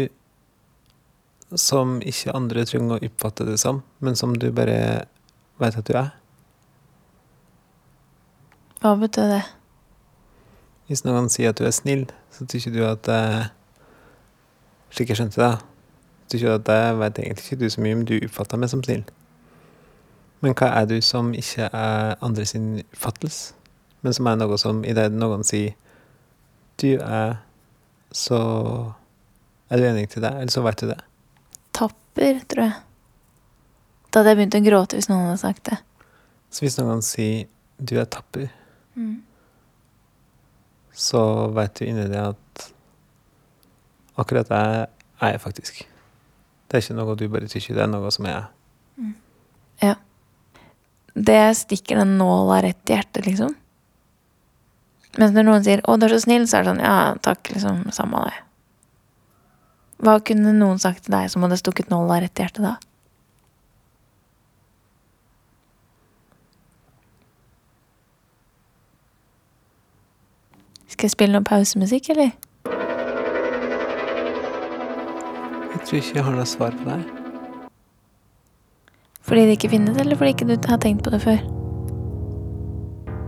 som 1.55 1.99
ikke 2.03 2.33
andre 2.35 2.65
trenger 2.67 2.97
å 2.97 3.05
oppfatte 3.07 3.45
det 3.47 3.55
som, 3.61 3.79
men 4.03 4.17
som 4.19 4.33
du 4.35 4.49
bare 4.51 5.05
vet 5.61 5.77
at 5.79 5.87
du 5.87 5.95
er? 5.95 6.09
Hva 8.83 8.95
betyr 8.99 9.31
det? 9.31 9.45
Hvis 10.89 11.05
noen 11.05 11.29
sier 11.31 11.53
at 11.53 11.59
du 11.59 11.63
er 11.67 11.75
snill, 11.75 12.03
så 12.35 12.47
tykker 12.49 12.75
du 12.75 12.83
at 12.87 13.07
eh, 13.13 13.47
Slik 14.89 15.11
jeg 15.11 15.19
skjønte 15.19 15.37
det, 15.37 15.51
tykker 16.33 16.47
du 16.47 16.53
at 16.55 16.65
det 16.65 16.97
vet 16.97 17.19
egentlig 17.21 17.45
ikke 17.45 17.59
du 17.61 17.67
så 17.69 17.81
mye, 17.85 17.95
men 17.99 18.07
du 18.09 18.15
oppfatter 18.17 18.57
meg 18.57 18.71
som 18.71 18.81
snill. 18.81 19.03
Men 20.41 20.55
hva 20.57 20.71
er 20.79 20.87
du 20.89 20.95
som 21.05 21.29
ikke 21.37 21.67
er 21.69 22.15
andre 22.25 22.45
sin 22.49 22.79
oppfattelse, 22.81 23.53
men 24.01 24.15
som 24.15 24.27
er 24.31 24.39
noe 24.39 24.57
som 24.61 24.81
idet 24.87 25.11
noen 25.15 25.43
sier 25.47 25.75
du 26.79 26.93
er, 27.03 27.37
så 28.15 28.39
er 29.69 29.81
du 29.81 29.87
enig 29.89 30.07
til 30.13 30.23
det, 30.23 30.31
eller 30.31 30.53
så 30.53 30.63
vet 30.65 30.81
du 30.81 30.87
det. 30.89 30.99
Tapper, 31.75 32.39
tror 32.49 32.65
jeg. 32.65 32.77
Da 34.09 34.21
hadde 34.21 34.31
jeg 34.31 34.39
begynt 34.39 34.57
å 34.57 34.65
gråte 34.65 34.97
hvis 34.97 35.09
noen 35.11 35.27
hadde 35.27 35.41
sagt 35.43 35.67
det. 35.69 35.77
Så 36.49 36.63
hvis 36.65 36.79
noen 36.79 37.03
sier 37.05 37.49
du 37.77 37.93
er 37.99 38.07
tapper, 38.09 38.49
så 40.99 41.21
vet 41.55 41.77
du 41.77 41.85
inni 41.85 42.07
deg 42.09 42.33
at 42.33 42.65
akkurat 44.19 44.49
det 44.49 44.63
er 45.21 45.35
jeg 45.35 45.43
faktisk. 45.43 45.83
Det 46.67 46.77
er 46.77 46.83
ikke 46.83 46.97
noe 46.97 47.15
du 47.19 47.27
bare 47.31 47.47
tykker, 47.51 47.77
det 47.77 47.85
er 47.85 47.91
noe 47.91 48.11
som 48.13 48.27
jeg 48.27 48.39
er. 48.39 48.49
Ja. 49.79 49.95
Det 51.15 51.39
stikker 51.57 52.01
den 52.01 52.17
nåla 52.19 52.59
rett 52.65 52.91
i 52.91 52.97
hjertet, 52.97 53.25
liksom. 53.25 53.55
Mens 55.17 55.33
når 55.33 55.43
noen 55.43 55.63
sier 55.65 55.81
'Å, 55.81 55.97
du 55.97 56.05
er 56.05 56.09
så 56.13 56.21
snill', 56.25 56.47
så 56.47 56.59
er 56.59 56.63
det 56.63 56.69
sånn 56.69 56.83
'Ja, 56.85 57.15
takk', 57.21 57.49
liksom. 57.53 57.91
Samme 57.91 58.25
det. 58.25 58.37
Hva 59.99 60.19
kunne 60.23 60.53
noen 60.53 60.79
sagt 60.79 61.03
til 61.03 61.11
deg 61.11 61.29
som 61.29 61.41
hadde 61.41 61.57
stukket 61.57 61.89
nåla 61.89 62.21
rett 62.21 62.39
i 62.39 62.43
hjertet 62.43 62.63
da? 62.63 62.77
Skal 70.87 71.07
jeg 71.07 71.11
spille 71.11 71.33
noe 71.33 71.43
pausemusikk, 71.43 72.09
eller? 72.09 72.31
Jeg 75.73 75.81
tror 75.85 75.97
ikke 75.97 76.15
jeg 76.15 76.23
har 76.23 76.35
noe 76.35 76.45
svar 76.45 76.71
på 76.71 76.83
det. 76.85 77.05
Fordi 79.21 79.41
det 79.45 79.57
ikke 79.57 79.69
finnes, 79.69 79.97
eller 79.97 80.15
fordi 80.15 80.29
ikke 80.33 80.47
du 80.47 80.55
har 80.67 80.77
tenkt 80.77 81.03
på 81.03 81.09
det 81.09 81.21
før? 81.21 81.39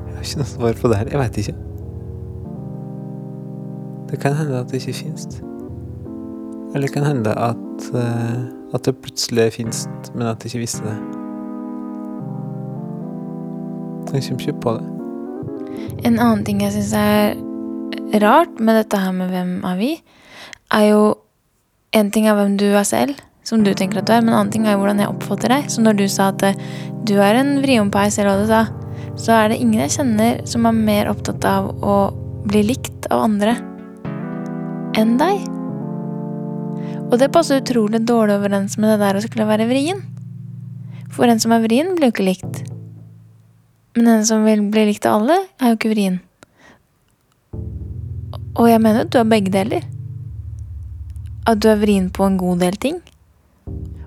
Jeg 0.08 0.16
har 0.16 0.24
ikke 0.24 0.38
noe 0.38 0.46
svar 0.46 0.74
på 0.74 0.88
det 0.88 0.98
her. 0.98 1.12
Jeg 1.12 1.20
veit 1.20 1.38
ikke. 1.38 1.71
Det 4.12 4.20
kan 4.20 4.36
hende 4.36 4.60
at 4.60 4.72
det 4.72 4.82
ikke 4.82 4.98
fins. 5.06 5.40
Eller 6.74 6.88
det 6.88 6.94
kan 6.94 7.06
hende 7.08 7.32
at, 7.32 7.88
eh, 7.96 8.42
at 8.76 8.86
det 8.86 8.98
plutselig 9.04 9.54
fins, 9.54 9.86
men 10.16 10.28
at 10.28 10.44
jeg 10.44 10.52
ikke 10.52 10.66
visste 10.66 10.84
det. 10.84 10.98
Jeg 14.12 14.24
kommer 14.28 14.48
ikke 14.48 14.62
på 14.62 14.74
det. 14.76 14.86
En 16.04 16.20
annen 16.20 16.44
ting 16.46 16.62
jeg 16.62 16.74
syns 16.76 16.94
er 16.98 18.20
rart 18.24 18.60
med 18.60 18.82
dette 18.82 19.00
her 19.00 19.12
med 19.16 19.32
hvem 19.32 19.52
er 19.68 19.76
vi, 19.80 19.92
er 20.72 20.88
jo 20.92 21.04
En 21.92 22.08
ting 22.08 22.24
er 22.24 22.38
hvem 22.38 22.54
du 22.56 22.70
er 22.72 22.86
selv, 22.88 23.18
som 23.44 23.66
du 23.66 23.74
tenker 23.76 24.00
at 24.00 24.06
du 24.08 24.14
er, 24.14 24.22
men 24.22 24.30
en 24.30 24.38
annen 24.38 24.52
ting 24.54 24.64
er 24.64 24.78
jo 24.78 24.80
hvordan 24.80 25.02
jeg 25.04 25.10
oppfatter 25.12 25.52
deg. 25.52 25.66
Så 25.68 25.82
når 25.84 25.98
du 26.00 26.06
sa 26.08 26.30
at 26.32 26.46
eh, 26.48 26.62
du 27.04 27.18
er 27.20 27.36
en 27.36 27.58
vriompeis, 27.60 28.16
eller 28.16 28.32
hva 28.32 28.46
du 28.46 28.48
sa, 28.48 28.62
så 29.20 29.34
er 29.36 29.52
det 29.52 29.58
ingen 29.60 29.82
jeg 29.82 29.92
kjenner 29.98 30.40
som 30.48 30.70
er 30.70 30.78
mer 30.78 31.12
opptatt 31.12 31.44
av 31.44 31.68
å 31.84 31.98
bli 32.48 32.64
likt 32.70 33.12
av 33.12 33.26
andre 33.26 33.58
enn 34.98 35.18
deg. 35.20 35.44
Og 37.12 37.18
det 37.20 37.32
passer 37.36 37.62
utrolig 37.62 38.02
dårlig 38.08 38.38
overens 38.40 38.78
med 38.80 38.94
det 38.94 39.00
der 39.04 39.20
å 39.20 39.24
skulle 39.24 39.48
være 39.50 39.68
vrien. 39.70 40.00
For 41.12 41.28
en 41.28 41.42
som 41.44 41.52
er 41.56 41.64
vrien, 41.66 41.94
blir 41.98 42.10
jo 42.10 42.16
ikke 42.16 42.28
likt. 42.28 42.62
Men 43.98 44.08
en 44.14 44.28
som 44.28 44.46
vil 44.48 44.64
bli 44.72 44.86
likt 44.88 45.08
av 45.08 45.20
alle, 45.20 45.42
er 45.60 45.74
jo 45.74 45.80
ikke 45.80 45.92
vrien. 45.92 46.22
Og 48.56 48.68
jeg 48.68 48.84
mener 48.84 49.04
at 49.04 49.12
du 49.12 49.20
har 49.20 49.28
begge 49.28 49.52
deler. 49.52 49.84
At 51.48 51.60
du 51.60 51.68
er 51.72 51.82
vrien 51.82 52.08
på 52.14 52.28
en 52.28 52.40
god 52.40 52.64
del 52.64 52.80
ting. 52.80 53.02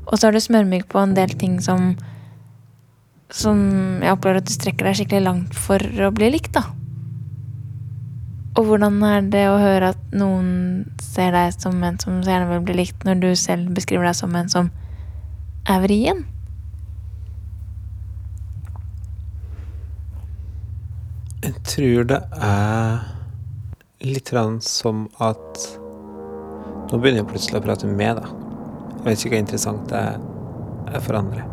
Og 0.05 0.17
så 0.17 0.29
er 0.29 0.37
du 0.37 0.41
smørmyk 0.41 0.89
på 0.93 1.01
en 1.01 1.15
del 1.17 1.33
ting 1.41 1.61
som 1.65 1.95
Som 3.35 3.59
jeg 4.05 4.13
opplever 4.13 4.39
at 4.39 4.47
du 4.47 4.53
strekker 4.53 4.87
deg 4.87 4.99
skikkelig 4.99 5.25
langt 5.25 5.55
for 5.59 5.81
å 5.81 6.11
bli 6.15 6.29
likt, 6.31 6.53
da. 6.55 6.69
Og 8.55 8.69
hvordan 8.69 9.01
er 9.03 9.25
det 9.27 9.49
å 9.51 9.59
høre 9.59 9.89
at 9.95 10.13
noen 10.15 10.85
ser 11.03 11.33
deg 11.35 11.57
som 11.59 11.81
en 11.83 11.97
som 11.99 12.21
gjerne 12.23 12.47
vil 12.53 12.63
bli 12.63 12.77
likt, 12.79 13.03
når 13.07 13.19
du 13.23 13.29
selv 13.39 13.73
beskriver 13.75 14.07
deg 14.07 14.15
som 14.15 14.37
en 14.39 14.51
som 14.53 14.71
er 15.67 15.83
vrien? 15.83 16.23
Jeg 21.43 21.59
tror 21.67 22.07
det 22.09 22.21
er 22.41 23.03
litt 24.05 24.31
som 24.65 25.09
at 25.19 25.67
Nå 26.85 26.99
begynner 27.01 27.25
jeg 27.25 27.31
plutselig 27.33 27.59
å 27.59 27.65
prate 27.65 27.89
med, 27.91 28.21
deg. 28.21 28.27
Jeg 29.01 29.05
vet 29.07 29.23
ikke 29.25 29.31
hvor 29.33 29.41
interessant 29.41 29.87
det 29.91 30.03
er 30.95 31.03
for 31.03 31.19
andre. 31.19 31.47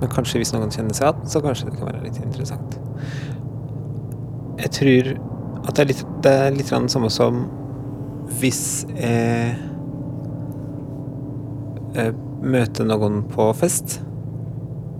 Men 0.00 0.12
kanskje 0.14 0.40
hvis 0.40 0.52
noen 0.54 0.70
kjenner 0.72 0.96
seg 0.96 1.10
igjen, 1.10 1.26
så 1.28 1.42
kanskje 1.44 1.66
det 1.68 1.74
kan 1.76 1.90
være 1.90 2.04
litt 2.06 2.20
interessant. 2.22 2.78
Jeg 4.62 4.72
tror 4.78 5.10
at 5.66 5.74
det 5.76 5.82
er 5.82 5.90
litt, 5.90 6.04
det 6.24 6.32
er 6.32 6.54
litt 6.56 6.70
samme 6.70 7.10
som 7.12 7.42
hvis 8.40 8.86
jeg, 8.94 9.56
jeg 11.96 12.14
møter 12.40 12.88
noen 12.88 13.22
på 13.28 13.50
fest, 13.58 13.98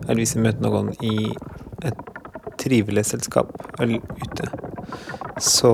eller 0.06 0.20
hvis 0.20 0.34
jeg 0.36 0.44
møter 0.44 0.66
noen 0.66 0.90
i 1.00 1.30
et 1.86 2.00
trivelig 2.60 3.06
selskap 3.12 3.52
eller 3.80 4.02
ute, 4.20 4.50
så 5.40 5.72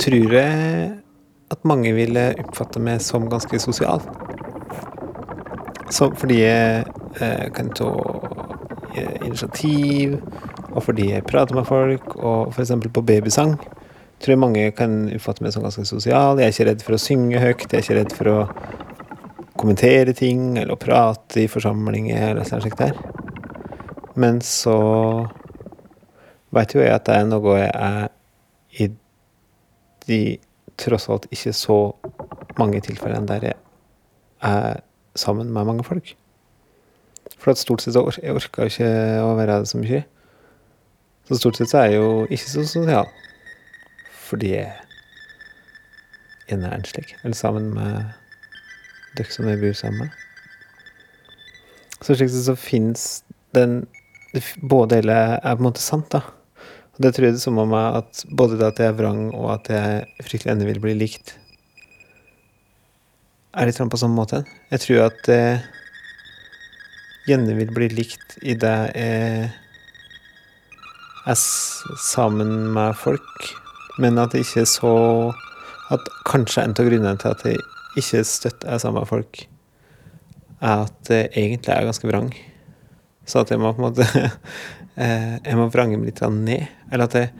tror 0.00 0.34
jeg 0.38 0.86
at 1.50 1.66
mange 1.68 1.92
ville 1.92 2.30
oppfatte 2.40 2.80
meg 2.80 3.02
som 3.04 3.28
ganske 3.28 3.58
sosial. 3.60 4.00
Så 5.90 6.08
fordi 6.16 6.38
jeg 6.44 6.84
eh, 7.20 7.46
kan 7.52 7.72
ta 7.74 7.90
eh, 8.94 9.16
initiativ, 9.26 10.20
og 10.70 10.84
fordi 10.86 11.10
jeg 11.10 11.26
prater 11.28 11.56
med 11.56 11.66
folk, 11.68 12.14
og 12.16 12.54
f.eks. 12.54 12.72
på 12.94 13.04
babysang, 13.06 13.56
tror 14.20 14.34
jeg 14.34 14.40
mange 14.40 14.66
kan 14.76 15.06
oppfatte 15.16 15.44
meg 15.44 15.54
som 15.54 15.64
ganske 15.64 15.86
sosial. 15.88 16.38
Jeg 16.38 16.50
er 16.50 16.54
ikke 16.54 16.68
redd 16.70 16.84
for 16.86 16.96
å 16.96 17.00
synge 17.00 17.40
høyt, 17.42 17.66
jeg 17.66 17.78
er 17.78 17.84
ikke 17.86 17.98
redd 17.98 18.14
for 18.16 18.32
å 18.32 18.38
kommentere 19.60 20.14
ting, 20.16 20.54
eller 20.56 20.76
å 20.76 20.80
prate 20.80 21.44
i 21.44 21.48
forsamlinger, 21.50 22.30
eller 22.32 22.48
sånn 22.48 22.62
slikt 22.64 22.80
der. 22.80 22.96
Men 24.20 24.40
så 24.44 24.76
veit 26.54 26.74
jo 26.74 26.82
jeg 26.82 26.94
at 26.94 27.06
det 27.06 27.16
er 27.16 27.28
noe 27.30 27.56
jeg 27.60 27.72
er 27.74 28.08
i 28.80 28.88
de 30.06 30.22
tross 30.80 31.08
alt 31.12 31.28
ikke 31.30 31.52
så 31.54 31.78
mange 32.58 32.80
tilfellene 32.84 33.28
der 33.28 33.50
jeg 33.50 33.58
er 34.46 34.80
sammen 35.18 35.52
med 35.52 35.68
mange 35.68 35.84
folk. 35.86 36.14
For 37.40 37.52
at 37.52 37.60
stort 37.60 37.84
sett 37.84 37.94
så 37.94 38.02
or 38.04 38.16
jeg 38.16 38.34
orka 38.36 38.66
ikke 38.68 38.88
å 39.24 39.34
være 39.38 39.60
det 39.62 39.70
så 39.70 39.80
mye. 39.80 40.02
Så 41.30 41.36
stort 41.38 41.60
sett 41.60 41.70
så 41.70 41.78
er 41.78 41.92
jeg 41.92 42.00
jo 42.00 42.06
ikke 42.26 42.48
så 42.50 42.62
sosial. 42.66 43.10
Fordi 44.26 44.48
jeg 44.50 44.72
gjerne 46.48 46.66
er 46.66 46.74
enslig. 46.74 47.04
Eller 47.22 47.38
sammen 47.38 47.68
med 47.76 48.08
dere 49.14 49.30
som 49.30 49.46
jeg 49.46 49.60
bor 49.60 49.76
sammen 49.78 50.08
med. 50.08 50.16
Så 52.00 52.16
slik 52.18 52.32
sett 52.32 52.48
så 52.48 52.56
fins 52.58 53.06
den 53.54 53.84
Både 54.62 55.00
deler 55.00 55.40
er 55.40 55.56
på 55.58 55.58
en 55.58 55.66
måte 55.66 55.82
sant, 55.82 56.06
da. 56.14 56.20
Og 56.94 57.00
det 57.02 57.10
tror 57.16 57.24
jeg 57.26 57.34
det 57.34 57.42
samme 57.42 57.64
med 57.66 57.96
at 57.98 58.20
både 58.30 58.58
det 58.60 58.68
at 58.68 58.78
jeg 58.78 58.92
er 58.92 58.98
vrang, 58.98 59.24
og 59.34 59.48
at 59.56 59.70
jeg 59.74 60.04
fryktelig 60.22 60.52
ennå 60.52 60.68
vil 60.68 60.78
bli 60.84 60.92
likt, 61.00 61.32
er 63.58 63.66
litt 63.66 63.74
sånn 63.74 63.90
på 63.90 63.98
samme 63.98 64.14
måte. 64.14 64.44
Jeg 64.70 64.84
tror 64.84 65.08
at 65.08 65.30
jeg 65.34 65.58
gjerne 67.26 67.58
vil 67.58 67.74
bli 67.74 67.90
likt 67.90 68.38
i 68.46 68.54
det 68.54 68.76
jeg 68.94 69.50
er 71.28 71.38
sammen 72.00 72.70
med 72.74 72.96
folk, 72.96 73.50
men 74.00 74.18
at 74.18 74.32
det 74.32 74.44
ikke 74.46 74.66
så 74.68 74.94
At 75.90 76.06
kanskje 76.22 76.62
en 76.62 76.74
av 76.78 76.86
grunnene 76.86 77.18
til 77.18 77.32
at 77.32 77.40
jeg 77.42 77.58
ikke 77.98 78.20
støtter 78.22 78.68
er 78.70 78.78
sammen 78.78 79.02
med 79.02 79.08
folk, 79.10 79.40
er 80.62 80.84
at 80.84 81.10
jeg 81.10 81.32
egentlig 81.34 81.72
er 81.74 81.88
ganske 81.88 82.06
vrang. 82.06 82.28
Så 83.26 83.40
at 83.40 83.50
jeg 83.50 83.58
må 83.58 83.72
på 83.74 83.82
en 83.82 83.88
måte 83.88 84.06
eh, 85.02 85.34
Jeg 85.42 85.58
må 85.58 85.66
vrange 85.66 85.98
meg 85.98 86.12
litt 86.12 86.22
ned. 86.30 86.68
Eller 86.92 87.08
at 87.10 87.16
jeg 87.18 87.32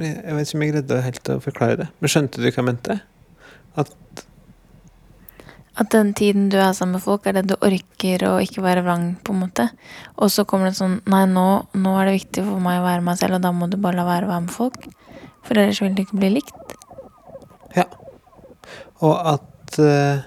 det 0.00 0.10
Jeg 0.24 0.36
vet 0.36 0.48
ikke 0.48 0.58
om 0.58 0.64
jeg 0.64 0.72
greide 0.74 1.00
helt 1.04 1.32
å 1.32 1.40
forklare 1.42 1.78
det. 1.82 1.88
Men 2.00 2.12
skjønte 2.12 2.40
du 2.40 2.46
hva 2.46 2.54
jeg 2.54 2.68
mente? 2.68 2.98
At 3.80 3.90
At 5.80 5.88
den 5.94 6.12
tiden 6.16 6.50
du 6.52 6.58
er 6.60 6.74
sammen 6.76 6.98
med 6.98 7.04
folk, 7.04 7.24
er 7.24 7.38
det 7.38 7.46
du 7.48 7.54
orker 7.56 8.24
å 8.28 8.34
ikke 8.44 8.64
være 8.64 8.84
vrang, 8.84 9.14
på 9.24 9.32
en 9.32 9.42
måte. 9.46 9.68
Og 10.20 10.28
så 10.32 10.44
kommer 10.48 10.68
det 10.68 10.76
sånn 10.76 10.98
Nei, 11.08 11.22
nå, 11.30 11.46
nå 11.72 11.94
er 11.96 12.10
det 12.10 12.18
viktig 12.18 12.44
for 12.44 12.60
meg 12.64 12.82
å 12.82 12.84
være 12.84 13.04
meg 13.06 13.20
selv, 13.20 13.38
og 13.38 13.46
da 13.46 13.52
må 13.56 13.70
du 13.70 13.78
bare 13.80 13.96
la 13.96 14.08
være 14.08 14.28
å 14.28 14.32
være 14.34 14.44
med 14.44 14.52
folk. 14.52 14.90
For 15.46 15.56
ellers 15.56 15.80
vil 15.80 15.96
du 15.96 16.02
ikke 16.04 16.20
bli 16.20 16.34
likt. 16.36 16.74
Ja. 17.78 17.86
Og 19.00 19.16
at 19.32 19.78
øh, 19.80 20.20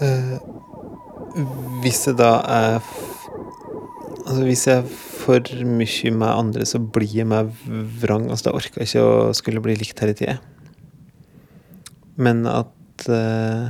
øh, 0.00 0.34
hvis 1.84 2.06
det 2.08 2.18
da 2.22 2.32
er 2.46 2.80
Altså, 4.28 4.42
hvis 4.44 4.66
jeg 4.68 4.82
for 4.92 5.40
mye 5.64 6.10
med 6.12 6.28
andre, 6.28 6.64
så 6.68 6.76
blir 6.78 7.08
jeg 7.16 7.24
meg 7.30 7.48
vrang. 8.02 8.26
Altså, 8.28 8.50
da 8.50 8.58
orker 8.58 8.82
jeg 8.82 8.90
ikke 8.90 9.04
å 9.04 9.12
skulle 9.32 9.62
bli 9.64 9.76
likt 9.80 10.02
hele 10.04 10.12
tida. 10.18 10.34
Men 12.20 12.42
at 12.44 12.68
eh, 13.08 13.68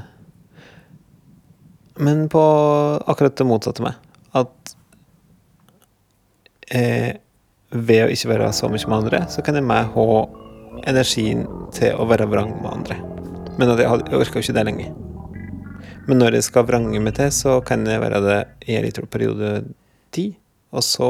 Men 1.99 2.29
på 2.31 2.43
akkurat 3.11 3.35
det 3.37 3.47
motsatte 3.47 3.83
meg. 3.83 3.97
At 4.39 4.75
uh, 6.75 7.11
ved 7.75 8.05
å 8.05 8.11
ikke 8.13 8.31
være 8.31 8.51
så 8.55 8.69
mye 8.71 8.87
med 8.89 8.99
andre, 9.03 9.23
så 9.33 9.43
kan 9.45 9.59
jeg 9.59 9.67
meg 9.67 9.91
ha 9.97 10.05
energien 10.89 11.43
til 11.75 11.97
å 11.99 12.07
være 12.09 12.29
vrang 12.31 12.53
med 12.63 12.71
andre. 12.71 12.99
Men 13.59 13.73
at 13.75 13.83
jeg, 13.83 13.89
had- 13.91 14.07
jeg 14.07 14.21
orker 14.23 14.39
jo 14.39 14.45
ikke 14.47 14.57
det 14.61 14.67
lenger. 14.69 14.93
Men 16.09 16.23
når 16.23 16.39
jeg 16.39 16.47
skal 16.47 16.65
vrange 16.69 17.01
meg 17.03 17.17
til, 17.19 17.33
så 17.35 17.59
kan 17.67 17.83
jeg 17.89 18.01
være 18.01 18.23
det 18.25 18.39
i 18.71 18.79
en 18.79 18.87
liten 18.87 19.11
periode 19.11 19.51
ti. 20.15 20.29
Og 20.73 20.85
så 20.87 21.09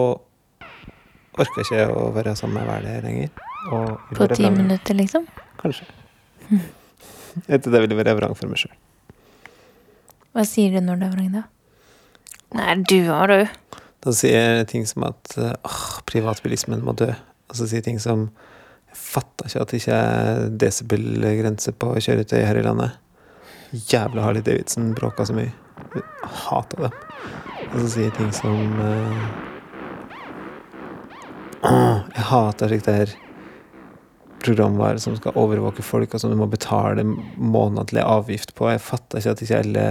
orker 1.38 1.60
jeg 1.62 1.68
ikke 1.68 1.84
å 2.00 2.08
være 2.16 2.32
sammen 2.38 2.62
med 2.62 2.70
hver 2.72 2.88
det 2.88 2.96
lenger. 3.04 3.30
På 4.16 4.26
ti 4.32 4.48
minutter, 4.50 4.96
liksom? 4.98 5.28
Kanskje. 5.60 5.86
Etter 7.54 7.74
det 7.74 7.82
vil 7.84 7.94
jeg 7.94 8.00
være 8.02 8.16
vrang 8.18 8.36
for 8.38 8.50
meg 8.50 8.60
sjøl. 8.62 8.74
Hva 10.36 10.44
sier 10.46 10.76
du 10.76 10.84
når 10.84 11.00
du 11.00 11.06
er 11.06 11.14
vrang, 11.14 11.30
da? 11.34 11.46
Nei, 12.56 12.74
du 12.88 13.00
har 13.10 13.32
du. 13.32 13.40
Da 14.04 14.14
sier 14.14 14.38
jeg 14.38 14.68
ting 14.70 14.86
som 14.88 15.04
at 15.08 15.34
åh, 15.38 15.80
privatbilismen 16.08 16.84
må 16.86 16.94
dø. 16.96 17.10
Og 17.48 17.58
så 17.58 17.66
sier 17.66 17.82
jeg 17.82 17.88
ting 17.90 18.00
som 18.02 18.28
Jeg 18.88 18.96
fatter 18.96 19.48
ikke 19.48 19.60
at 19.60 19.70
det 19.72 19.78
ikke 19.82 19.96
er 19.98 20.46
desibelgrense 20.62 21.74
på 21.76 21.90
kjøretøy 22.00 22.40
her 22.40 22.56
i 22.56 22.64
landet. 22.64 22.96
Jævla 23.90 24.24
Harley 24.24 24.40
Davidson 24.44 24.94
bråka 24.96 25.26
så 25.28 25.36
mye. 25.36 25.52
Jeg 25.92 26.04
hater 26.46 26.86
dem. 26.86 26.96
Og 27.68 27.76
så 27.82 27.88
sier 27.92 28.08
jeg 28.08 28.16
ting 28.16 28.30
som 28.32 28.56
uh, 28.80 29.26
åh, 31.68 32.00
Jeg 32.14 32.24
hater 32.30 32.72
slikt 32.72 32.88
der 32.88 33.12
programvare 34.42 35.00
som 35.02 35.16
skal 35.18 35.36
overvåke 35.38 35.82
folk, 35.82 36.14
og 36.14 36.22
som 36.22 36.32
du 36.32 36.38
må 36.38 36.46
betale 36.50 37.04
månedlig 37.04 38.04
avgift 38.04 38.54
på. 38.58 38.68
Jeg 38.72 38.84
fatter 38.84 39.20
ikke 39.20 39.34
at 39.34 39.42
ikke 39.44 39.62
alle 39.62 39.86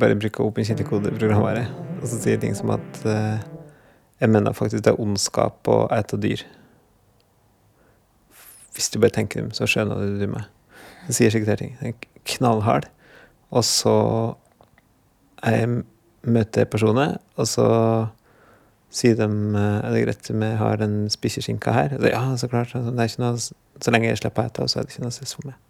bare 0.00 0.18
bruker 0.18 0.44
open 0.44 0.66
kildekodeprogramvare. 0.66 1.66
Og 2.00 2.08
så 2.10 2.18
sier 2.20 2.40
ting 2.42 2.56
som 2.58 2.72
at 2.74 3.00
uh, 3.06 3.38
jeg 4.20 4.32
mener 4.32 4.56
faktisk 4.56 4.84
det 4.84 4.94
er 4.94 5.02
ondskap 5.02 5.68
å 5.70 5.84
ete 5.94 6.18
dyr. 6.20 6.42
Hvis 8.76 8.90
du 8.92 9.00
bare 9.00 9.14
tenker 9.14 9.40
dem, 9.40 9.52
så 9.56 9.68
skjønner 9.70 10.02
du 10.02 10.18
det 10.20 10.30
meg. 10.32 10.48
Jeg 11.06 11.18
sier 11.20 11.32
sikkert 11.32 11.62
ting. 11.62 11.76
Jeg 11.80 11.94
er 11.94 12.24
knallhard. 12.36 12.90
Og 13.54 13.64
så 13.64 13.96
jeg 15.44 15.82
møter 16.26 16.66
personer, 16.66 17.20
og 17.38 17.46
så 17.46 17.66
sier 18.92 19.18
de 19.18 19.26
eh, 19.26 19.78
er 19.82 19.94
det 19.94 20.02
greit 20.06 20.32
om 20.32 20.46
jeg 20.46 20.58
har 20.62 20.80
den 20.80 20.96
spiseskinka 21.12 21.74
her. 21.74 21.96
Så, 21.98 22.10
ja, 22.12 22.24
så 22.40 22.50
klart. 22.52 22.74
altså, 22.74 23.22
noe, 23.22 23.36
så 23.40 23.94
lenge 23.94 24.10
jeg 24.10 24.22
slipper 24.22 24.46
å 24.46 24.50
ete, 24.50 24.68
så 24.70 24.80
er 24.80 24.86
det 24.86 24.94
ikke 24.94 25.06
noe 25.06 25.14
stress 25.14 25.36
for 25.36 25.50
meg. 25.50 25.60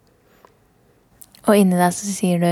Og 1.46 1.60
inni 1.60 1.78
deg 1.78 1.94
så 1.94 2.10
sier 2.10 2.42
du 2.42 2.50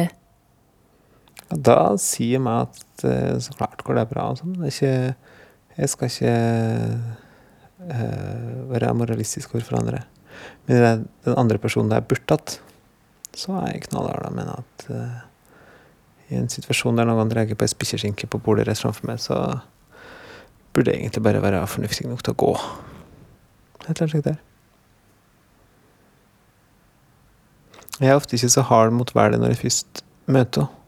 da 1.55 1.94
sier 2.00 2.38
jeg 2.38 2.42
meg 2.42 2.70
at 2.70 3.05
eh, 3.07 3.37
så 3.42 3.55
klart 3.59 3.85
går 3.87 4.00
det 4.00 4.09
bra 4.11 4.31
og 4.33 4.40
sånn. 4.40 4.57
Jeg 4.64 5.90
skal 5.90 6.09
ikke 6.09 6.33
uh, 7.85 8.70
være 8.70 8.94
moralistisk 8.96 9.55
overfor 9.57 9.81
andre. 9.81 10.05
Men 10.64 10.72
det 10.81 10.88
er 10.88 11.03
den 11.27 11.38
andre 11.38 11.61
personen 11.62 11.90
det 11.92 11.98
er 12.00 12.09
burde 12.09 12.37
hatt, 12.37 12.57
så 13.35 13.59
er 13.61 13.74
jeg 13.74 13.87
knallhard 13.88 14.29
og 14.29 14.37
mener 14.38 14.62
at 14.62 14.87
uh, 14.90 15.22
i 16.31 16.38
en 16.38 16.50
situasjon 16.50 16.98
der 16.98 17.09
noen 17.09 17.31
drar 17.31 17.50
på 17.50 17.66
ei 17.66 17.72
spikkeskinke 17.74 18.31
på 18.31 18.40
bordet 18.42 18.68
rett 18.68 18.81
framfor 18.81 19.11
meg, 19.11 19.20
så 19.22 19.40
burde 20.74 20.94
egentlig 20.94 21.22
bare 21.22 21.42
være 21.42 21.66
fornuftig 21.70 22.08
nok 22.10 22.22
til 22.24 22.34
å 22.34 22.40
gå. 22.44 22.52
Et 23.84 23.90
eller 23.90 24.02
annet 24.02 24.14
slikt 24.14 24.28
der. 24.30 24.40
Jeg 28.00 28.10
er 28.10 28.18
ofte 28.18 28.34
ikke 28.34 28.50
så 28.50 28.64
hard 28.66 28.94
mot 28.94 29.14
verden 29.14 29.44
når 29.44 29.54
jeg 29.54 29.62
først 29.66 30.04
møter 30.26 30.66
henne. 30.66 30.80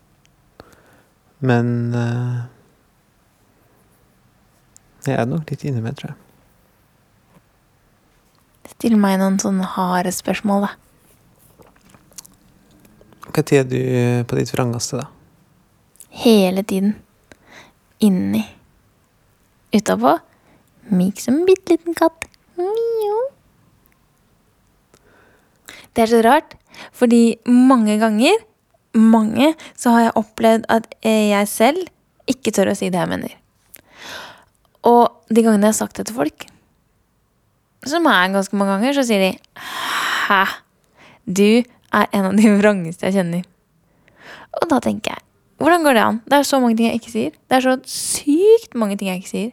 Men 1.47 1.67
uh, 1.93 2.47
jeg 5.05 5.19
er 5.21 5.27
nok 5.29 5.51
litt 5.53 5.65
inni 5.69 5.83
meg, 5.85 5.99
tror 5.99 6.15
jeg. 6.15 6.19
Still 8.73 8.97
meg 9.01 9.19
noen 9.21 9.37
sånne 9.41 9.69
harde 9.77 10.13
spørsmål, 10.17 10.67
da. 10.67 10.73
Tid 13.37 13.59
er 13.59 13.67
du 13.69 13.81
på 14.27 14.39
ditt 14.39 14.53
vrangeste, 14.55 15.03
da? 15.03 15.07
Hele 16.25 16.65
tiden. 16.65 16.95
Inni. 18.01 18.43
Utapå. 19.77 20.17
Myk 20.95 21.21
som 21.21 21.41
en 21.41 21.47
bitte 21.49 21.75
liten 21.75 21.97
katt. 21.99 22.29
Mio. 22.57 23.17
Det 25.97 26.05
er 26.05 26.13
så 26.13 26.21
rart, 26.25 26.55
fordi 26.93 27.39
mange 27.49 27.97
ganger, 28.01 28.37
mange, 28.97 29.55
så 29.77 29.95
har 29.95 30.07
jeg 30.07 30.17
opplevd 30.21 30.67
at 30.73 30.89
jeg 31.05 31.49
selv 31.49 31.89
ikke 32.29 32.53
tør 32.53 32.73
å 32.73 32.77
si 32.77 32.91
det 32.93 33.01
jeg 33.01 33.11
mener. 33.11 33.33
Og 34.87 35.33
de 35.33 35.43
gangene 35.43 35.69
jeg 35.69 35.75
har 35.75 35.81
sagt 35.81 35.99
det 35.99 36.09
til 36.09 36.19
folk, 36.19 36.47
som 37.87 38.07
er 38.11 38.33
ganske 38.35 38.59
mange 38.59 38.77
ganger, 38.77 38.97
så 38.97 39.07
sier 39.07 39.23
de 39.23 39.33
Hæ? 40.27 40.43
Du 41.27 41.63
er 41.63 42.09
en 42.13 42.29
av 42.29 42.35
de 42.39 42.51
vrangeste 42.61 43.09
jeg 43.09 43.21
kjenner. 43.21 43.47
Og 44.61 44.69
da 44.73 44.81
tenker 44.83 45.17
jeg 45.17 45.23
hvordan 45.57 45.87
går 45.87 45.97
det 45.97 46.03
an? 46.05 46.19
Det 46.29 46.37
er 46.37 46.43
så 46.45 46.59
mange 46.61 46.77
ting 46.77 46.91
jeg 46.91 46.99
ikke 47.01 47.13
sier. 47.15 47.37
Det 47.49 47.57
er 47.57 47.63
så 47.65 47.77
sykt 47.89 48.75
mange 48.77 48.99
ting 49.01 49.09
jeg 49.09 49.23
ikke 49.23 49.31
sier. 49.31 49.53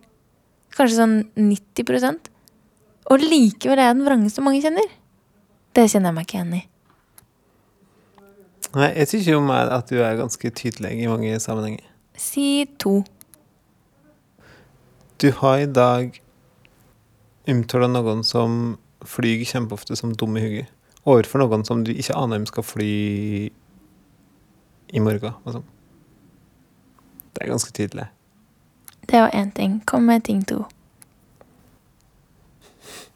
Kanskje 0.74 0.98
sånn 0.98 1.18
90 1.38 2.30
Og 3.12 3.22
likevel 3.22 3.80
er 3.80 3.92
jeg 3.92 3.98
den 3.98 4.06
vrangeste 4.08 4.44
mange 4.46 4.62
kjenner. 4.64 4.88
Det 5.74 5.90
kjenner 5.90 6.12
jeg 6.12 6.18
meg 6.18 6.28
ikke 6.28 6.38
igjen 6.40 6.56
i. 6.58 6.62
Nei, 8.74 8.90
jeg 8.98 9.10
syns 9.12 9.28
jo 9.30 9.42
meg 9.46 9.70
at 9.70 9.90
du 9.92 10.00
er 10.02 10.18
ganske 10.18 10.50
tydelig 10.58 10.96
i 10.98 11.10
mange 11.10 11.36
sammenhenger. 11.42 11.86
Si 12.18 12.66
to. 12.82 13.04
Du 15.22 15.30
har 15.42 15.62
i 15.62 15.70
dag 15.70 16.18
omtalt 17.50 17.92
noen 17.94 18.24
som 18.26 18.78
flyr 19.06 19.44
kjempeofte 19.46 19.98
som 20.00 20.16
dum 20.18 20.38
i 20.40 20.46
hugget. 20.46 20.72
overfor 21.06 21.42
noen 21.44 21.66
som 21.68 21.84
du 21.84 21.92
ikke 21.92 22.16
aner 22.16 22.40
om 22.40 22.46
skal 22.48 22.64
fly 22.64 22.92
i 24.94 25.00
morgen. 25.04 25.34
sånn. 25.46 25.66
Det 27.34 27.44
er 27.44 27.52
ganske 27.52 27.74
tydelig. 27.76 28.08
Det 29.10 29.20
var 29.22 29.30
én 29.36 29.52
ting. 29.52 29.80
Kom 29.86 30.06
med 30.06 30.24
ting 30.24 30.44
to. 30.48 30.64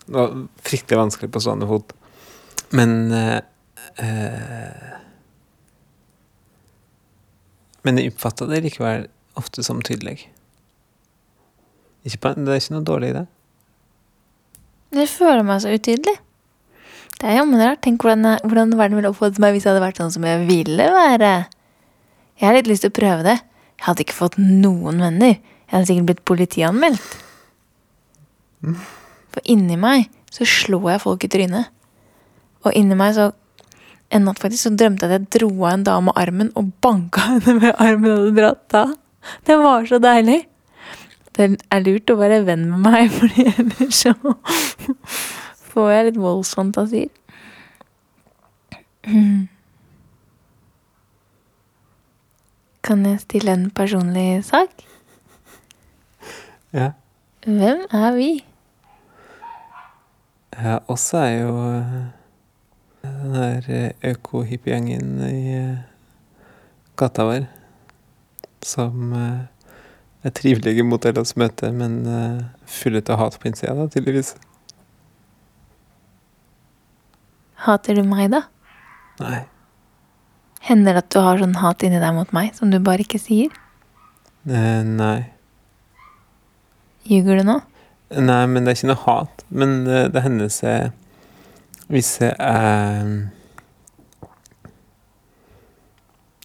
Det 0.06 0.16
var 0.16 0.48
fryktelig 0.64 1.00
vanskelig 1.00 1.32
på 1.32 1.42
stående 1.44 1.68
fot. 1.68 1.94
Men 2.76 3.12
eh, 3.12 3.40
eh, 4.04 4.96
Men 7.88 8.02
jeg 8.02 8.12
oppfatta 8.12 8.50
det 8.50 8.66
likevel 8.66 9.06
ofte 9.40 9.64
som 9.64 9.80
tydelig. 9.86 10.26
Ikke 12.04 12.34
det 12.36 12.52
er 12.52 12.60
ikke 12.60 12.74
noe 12.76 12.88
dårlig 12.88 13.12
i 13.12 13.16
det. 13.16 13.26
Jeg 14.98 15.12
føler 15.12 15.46
meg 15.48 15.62
så 15.64 15.72
utydelig. 15.72 16.16
Det 17.18 17.28
er 17.28 17.40
jammen 17.40 17.62
rart. 17.62 17.82
Tenk 17.84 18.04
hvordan, 18.04 18.28
hvordan 18.44 18.74
verden 18.80 19.00
ville 19.00 19.12
oppfattet 19.12 19.40
meg 19.44 19.56
hvis 19.56 19.66
jeg 19.66 19.72
hadde 19.72 19.86
vært 19.86 20.02
sånn 20.02 20.12
som 20.14 20.26
jeg 20.28 20.44
ville 20.50 20.88
være. 20.94 21.32
Jeg 22.38 22.46
har 22.46 22.58
litt 22.58 22.70
lyst 22.70 22.86
til 22.86 22.92
å 22.92 22.98
prøve 22.98 23.26
det. 23.26 23.38
Jeg 23.78 23.88
hadde 23.88 24.04
ikke 24.06 24.18
fått 24.18 24.38
noen 24.42 25.02
venner. 25.02 25.40
Jeg 25.68 25.76
hadde 25.76 25.88
sikkert 25.90 26.10
blitt 26.10 26.28
politianmeldt. 26.28 27.18
For 29.34 29.44
inni 29.52 29.76
meg 29.80 30.08
så 30.34 30.48
slår 30.48 30.94
jeg 30.94 31.04
folk 31.04 31.26
i 31.28 31.32
trynet. 31.32 31.74
Og 32.66 32.72
inni 32.76 32.98
meg 32.98 33.18
så 33.18 33.34
En 34.08 34.24
natt 34.24 34.40
faktisk 34.40 34.64
så 34.64 34.70
drømte 34.72 35.04
jeg 35.04 35.12
at 35.12 35.18
jeg 35.18 35.32
dro 35.36 35.50
av 35.66 35.74
en 35.74 35.82
dame 35.84 36.12
armen 36.16 36.48
og 36.56 36.70
banka 36.80 37.26
henne 37.26 37.58
med 37.58 37.74
armen 37.76 38.08
jeg 38.08 38.22
hadde 38.22 38.38
dratt 38.38 38.76
av. 38.80 38.94
Det 39.44 39.58
var 39.60 39.84
så 39.90 40.00
deilig. 40.00 40.38
Det 41.36 41.50
er 41.60 41.84
lurt 41.84 42.14
å 42.14 42.16
være 42.16 42.38
venn 42.48 42.64
med 42.70 42.86
meg, 42.86 43.12
fordi 43.18 43.50
ellers 43.52 44.00
så 44.00 44.14
får 45.74 45.92
jeg 45.92 46.08
litt 46.08 46.22
voldsfantasier. 46.24 47.12
Kan 52.88 53.04
jeg 53.12 53.26
stille 53.28 53.60
en 53.60 53.68
personlig 53.76 54.30
sak? 54.48 54.87
Ja. 56.78 56.92
Hvem 57.46 57.86
er 57.90 58.12
vi? 58.14 58.32
Ja, 60.58 60.80
oss 60.90 61.10
er 61.18 61.30
jo 61.40 61.54
eh, 61.72 61.94
den 63.02 63.38
her 63.38 63.70
eh, 63.74 64.10
øko-hippiegjengen 64.12 65.16
i 65.26 65.54
eh, 65.58 65.80
gata 66.98 67.26
vår. 67.26 67.48
Som 68.66 69.14
er 69.16 70.34
trivelige 70.36 70.84
mot 70.84 71.06
ellers 71.06 71.36
møte, 71.40 71.70
men 71.72 72.02
fulle 72.68 73.04
av 73.06 73.22
hat 73.22 73.38
på 73.40 73.48
innsida, 73.48 73.76
da, 73.78 73.86
tydeligvis. 73.94 74.34
Hater 77.68 78.02
du 78.02 78.04
meg, 78.10 78.34
da? 78.34 78.42
Nei. 79.22 79.40
Hender 80.68 80.98
det 80.98 81.06
at 81.06 81.14
du 81.14 81.22
har 81.24 81.40
sånn 81.40 81.56
hat 81.62 81.86
inni 81.86 82.02
deg 82.02 82.18
mot 82.18 82.34
meg 82.36 82.52
som 82.58 82.74
du 82.74 82.82
bare 82.84 83.06
ikke 83.06 83.22
sier? 83.22 83.54
Nei. 84.44 85.37
Ljuger 87.08 87.40
du 87.40 87.48
nå? 87.48 87.58
Nei, 88.20 88.44
men 88.48 88.64
det 88.64 88.72
er 88.72 88.78
ikke 88.80 88.90
noe 88.92 89.04
hat. 89.06 89.44
Men 89.50 89.82
eh, 89.88 90.08
det 90.12 90.24
hender 90.26 90.52
seg 90.52 90.94
hvis 91.88 92.18
jeg 92.20 92.34
er 92.44 93.30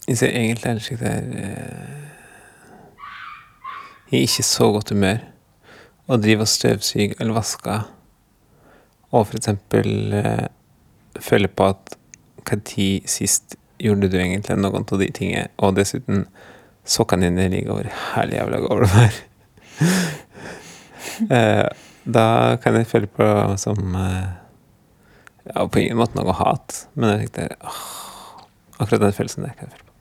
Hvis 0.07 0.23
jeg 0.23 0.31
egentlig 0.31 0.69
er 0.71 0.83
slik 0.83 1.01
der 1.01 1.25
i 1.27 1.47
Jeg 4.13 4.21
er 4.21 4.27
ikke 4.27 4.47
så 4.47 4.71
godt 4.75 4.93
humør 4.95 5.19
og 6.11 6.23
driver 6.23 6.45
og 6.45 6.51
støvsuger 6.51 7.15
eller 7.23 7.33
vasker, 7.33 7.85
og 9.15 9.27
for 9.29 9.39
eksempel 9.39 10.13
eh, 10.19 10.49
føler 11.17 11.49
på 11.49 11.69
at 11.73 11.95
Når 12.51 13.09
sist 13.09 13.57
gjorde 13.79 14.11
du 14.11 14.19
egentlig 14.19 14.57
noen 14.59 14.85
av 14.85 14.99
de 14.99 15.09
tingene, 15.11 15.49
og 15.57 15.77
dessuten 15.77 16.27
sokkene 16.85 17.31
dine 17.31 17.49
ligger 17.49 17.73
over 17.73 17.89
hele 18.15 18.37
jævla 18.37 18.61
gulvet 18.67 18.99
eh, 19.07 19.32
da 21.29 22.57
kan 22.63 22.79
jeg 22.79 22.89
føle 22.91 23.11
på 23.11 23.27
som 23.61 23.95
eh, 23.99 24.31
Ja, 25.43 25.67
på 25.67 25.81
ingen 25.83 25.99
måte 25.99 26.19
noe 26.19 26.35
hat, 26.39 26.85
men 26.95 27.11
jeg 27.13 27.27
tenkte 27.27 27.67
åh, 27.67 27.81
Akkurat 28.79 29.03
den 29.03 29.15
følelsen 29.17 29.47
der 29.47 29.55
kan 29.59 29.69
jeg 29.69 29.77
føle 29.77 29.87
på. 29.87 29.93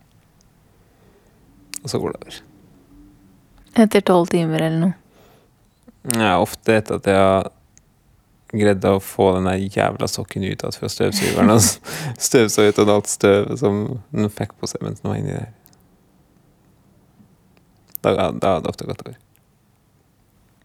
Og 1.81 1.89
så 1.89 1.99
går 2.01 2.13
det 2.13 2.21
over. 2.21 2.41
Etter 3.81 4.03
tolv 4.05 4.29
timer 4.29 4.61
eller 4.67 4.81
noe? 4.81 4.93
Ja, 6.17 6.35
ofte 6.41 6.77
etter 6.79 6.97
at 6.97 7.09
jeg 7.09 7.17
har 7.21 7.49
greid 8.51 8.85
å 8.89 8.97
få 9.01 9.31
den 9.37 9.47
der 9.47 9.61
jævla 9.61 10.09
sokken 10.11 10.43
ut 10.43 10.65
fra 10.75 10.89
støvsugeren 10.91 11.53
og 11.53 11.61
støvsa 12.27 12.67
ut 12.67 12.81
av 12.83 12.93
alt 12.97 13.09
støvet 13.11 13.61
som 13.61 13.81
den 14.11 14.31
fikk 14.33 14.57
på 14.59 14.69
seg 14.69 14.83
mens 14.85 15.01
den 15.01 15.11
var 15.11 15.19
inni 15.21 15.35
der. 15.37 15.49
Da, 18.01 18.15
da 18.33 18.55
hadde 18.55 18.63
det 18.65 18.73
ofte 18.73 18.89
gått 18.89 19.03
over. 19.05 19.17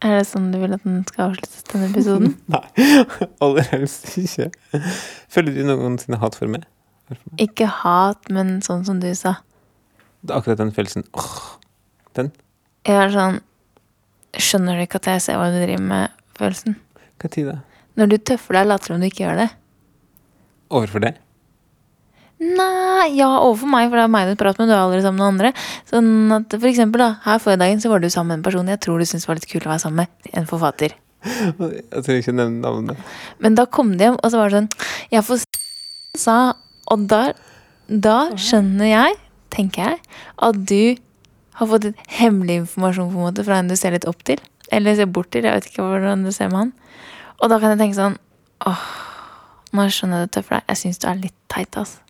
Er 0.05 0.19
det 0.19 0.27
sånn 0.29 0.51
du 0.53 0.59
vil 0.61 0.75
at 0.77 0.83
den 0.85 1.01
skal 1.09 1.31
avsluttes, 1.31 1.63
denne 1.71 1.89
episoden? 1.89 2.35
Nei, 2.53 2.63
aller 3.45 3.69
helst 3.71 4.11
ikke. 4.21 4.51
Føler 5.33 5.57
du 5.57 5.63
noensinne 5.65 6.19
hat 6.21 6.37
for 6.37 6.53
meg? 6.53 6.67
Ikke 7.41 7.69
hat, 7.71 8.29
men 8.35 8.59
sånn 8.67 8.85
som 8.89 9.01
du 9.01 9.09
sa. 9.17 9.39
Det 10.21 10.35
er 10.35 10.41
akkurat 10.41 10.61
den 10.61 10.73
følelsen 10.75 11.07
åh, 11.15 11.37
Den? 12.19 12.33
Jeg 12.89 12.97
er 12.99 13.13
sånn 13.15 13.37
Skjønner 14.37 14.77
du 14.77 14.83
ikke 14.85 14.99
at 14.99 15.07
jeg 15.13 15.23
ser 15.25 15.39
hva 15.41 15.47
du 15.53 15.57
driver 15.63 15.85
med? 15.87 16.17
Følelsen. 16.37 16.75
Hva 17.23 17.31
tid 17.33 17.47
da? 17.49 17.55
Når 17.97 18.11
du 18.11 18.17
tøffer 18.29 18.59
deg, 18.59 18.67
later 18.69 18.93
som 18.93 19.01
du 19.01 19.07
ikke 19.09 19.23
gjør 19.23 19.39
det. 19.41 19.47
Overfor 20.77 21.05
deg? 21.07 21.21
Nei, 22.37 23.15
ja, 23.17 23.31
overfor 23.41 23.71
meg, 23.73 23.87
for 23.89 23.97
det 23.97 24.05
er 24.05 24.13
meg 24.13 24.29
du 24.29 24.37
prater 24.37 24.61
med, 24.61 24.69
du 24.69 24.75
er 24.77 24.83
aldri 24.83 25.01
sammen 25.01 25.23
med 25.23 25.25
noen 25.25 25.37
andre. 25.39 25.53
Sånn 25.89 26.35
at 26.37 26.53
for 26.59 26.69
eksempel, 26.69 27.01
da, 27.01 27.09
her 27.25 27.41
forrige 27.41 27.63
dagen 27.63 27.81
så 27.81 27.93
var 27.93 28.03
du 28.05 28.11
sammen 28.13 28.35
med 28.35 28.43
en 28.43 28.47
person 28.51 28.69
jeg 28.69 28.83
tror 28.85 29.01
du 29.01 29.09
syntes 29.09 29.25
var 29.29 29.39
litt 29.39 29.49
kul 29.49 29.65
å 29.65 29.73
være 29.73 29.85
sammen 29.87 30.05
med. 30.05 30.33
En 30.37 30.49
forfatter. 30.51 30.93
Jeg 31.27 32.03
trenger 32.05 32.21
ikke 32.21 32.37
nevne 32.37 32.61
navnet. 32.63 33.01
Men 33.43 33.57
da 33.59 33.65
kom 33.67 33.97
de 33.97 34.05
hjem, 34.07 34.19
og 34.21 34.31
så 34.31 34.39
var 34.39 34.53
det 34.53 34.61
sånn 34.61 34.69
Jeg 35.11 35.25
får 35.27 35.41
sa 36.21 36.37
Og 36.93 37.09
da, 37.11 37.23
da 37.89 38.19
skjønner 38.39 38.93
jeg, 38.93 39.17
tenker 39.51 39.89
jeg, 39.89 39.99
at 40.47 40.61
du 40.71 41.01
har 41.59 41.71
fått 41.73 41.89
et 41.89 42.05
hemmelig 42.21 42.61
informasjon 42.63 43.11
på 43.11 43.19
en 43.19 43.27
måte 43.27 43.45
fra 43.49 43.59
en 43.59 43.73
du 43.73 43.75
ser 43.81 43.97
litt 43.97 44.07
opp 44.07 44.23
til. 44.29 44.39
Eller 44.71 44.95
ser 44.95 45.11
bort 45.11 45.33
til. 45.35 45.49
Jeg 45.49 45.57
vet 45.57 45.69
ikke 45.71 45.83
hvordan 45.89 46.23
du 46.27 46.31
ser 46.37 46.53
med 46.53 46.61
han. 46.61 46.73
Og 47.41 47.51
da 47.51 47.59
kan 47.63 47.75
jeg 47.75 47.83
tenke 47.83 47.99
sånn 47.99 48.19
Åh, 48.67 48.85
nå 49.77 49.89
skjønner 49.93 50.23
jeg 50.23 50.29
det 50.29 50.35
tøffe 50.39 50.55
deg. 50.57 50.69
Jeg 50.71 50.83
syns 50.85 51.03
du 51.03 51.09
er 51.11 51.25
litt 51.27 51.37
teit, 51.53 51.81
altså. 51.81 52.06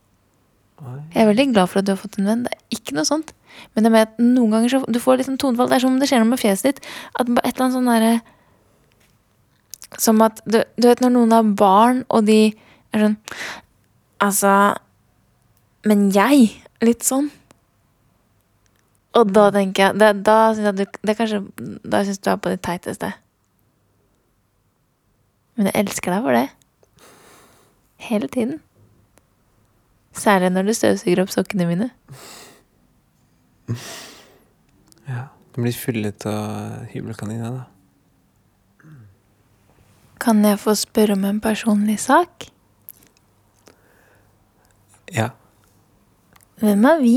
Jeg 0.77 1.23
er 1.23 1.29
veldig 1.31 1.47
glad 1.55 1.71
for 1.73 1.81
at 1.81 1.87
du 1.89 1.93
har 1.95 2.01
fått 2.01 2.19
en 2.21 2.29
venn. 2.29 2.43
Det 2.45 2.53
er 2.53 2.77
ikke 2.77 2.97
noe 2.97 3.09
sånt. 3.09 3.33
Men 3.75 3.87
det 3.87 3.93
med 3.93 4.05
at 4.05 4.19
noen 4.21 4.53
ganger 4.53 4.73
så 4.73 4.81
du 4.93 4.99
får 5.01 5.23
liksom 5.23 5.39
tonefall. 5.41 5.71
Det 5.71 5.79
er 5.79 5.85
som 5.85 5.95
om 5.95 6.01
det 6.01 6.09
skjer 6.11 6.21
noe 6.21 6.33
med 6.35 6.43
fjeset 6.43 6.69
ditt. 6.69 6.89
At 7.17 7.31
et 7.31 7.49
eller 7.49 7.65
annet 7.65 7.79
sånn 7.79 7.93
derre 7.93 8.15
Som 10.03 10.21
at 10.27 10.43
du, 10.45 10.61
du 10.77 10.89
vet 10.91 11.01
når 11.01 11.15
noen 11.15 11.33
har 11.33 11.55
barn, 11.57 12.05
og 12.13 12.27
de 12.29 12.41
er 12.93 13.07
sånn 13.07 13.17
Altså 14.21 14.53
Men 15.89 16.11
jeg? 16.13 16.51
Litt 16.85 17.07
sånn. 17.07 17.31
Og 19.17 19.33
da 19.33 19.49
tenker 19.55 19.89
jeg 19.89 20.01
det, 20.03 20.13
Da 20.29 20.37
syns 20.53 20.69
jeg 20.69 20.77
du 20.77 20.85
det 20.85 21.15
er 21.15 21.21
kanskje, 21.23 21.43
Da 21.85 22.05
syns 22.05 22.21
du 22.21 22.31
er 22.33 22.41
på 22.43 22.53
ditt 22.53 22.65
teiteste. 22.67 23.15
Men 25.57 25.71
jeg 25.71 25.87
elsker 25.87 26.13
deg 26.13 26.25
for 26.27 26.37
det. 26.37 26.47
Hele 28.11 28.29
tiden. 28.29 28.61
Særlig 30.17 30.51
når 30.53 30.63
du 30.69 30.73
støvsuger 30.75 31.23
opp 31.23 31.33
sokkene 31.35 31.67
mine. 31.69 31.91
Ja. 35.07 35.29
De 35.55 35.63
blir 35.63 35.77
fyllet 35.77 36.27
av 36.29 36.87
hybelkaniner, 36.93 37.55
da. 37.61 37.65
Kan 40.21 40.45
jeg 40.45 40.59
få 40.59 40.75
spørre 40.77 41.15
om 41.17 41.25
en 41.29 41.41
personlig 41.41 41.99
sak? 42.03 42.49
Ja. 45.15 45.31
Hvem 46.61 46.85
er 46.85 47.01
vi? 47.01 47.17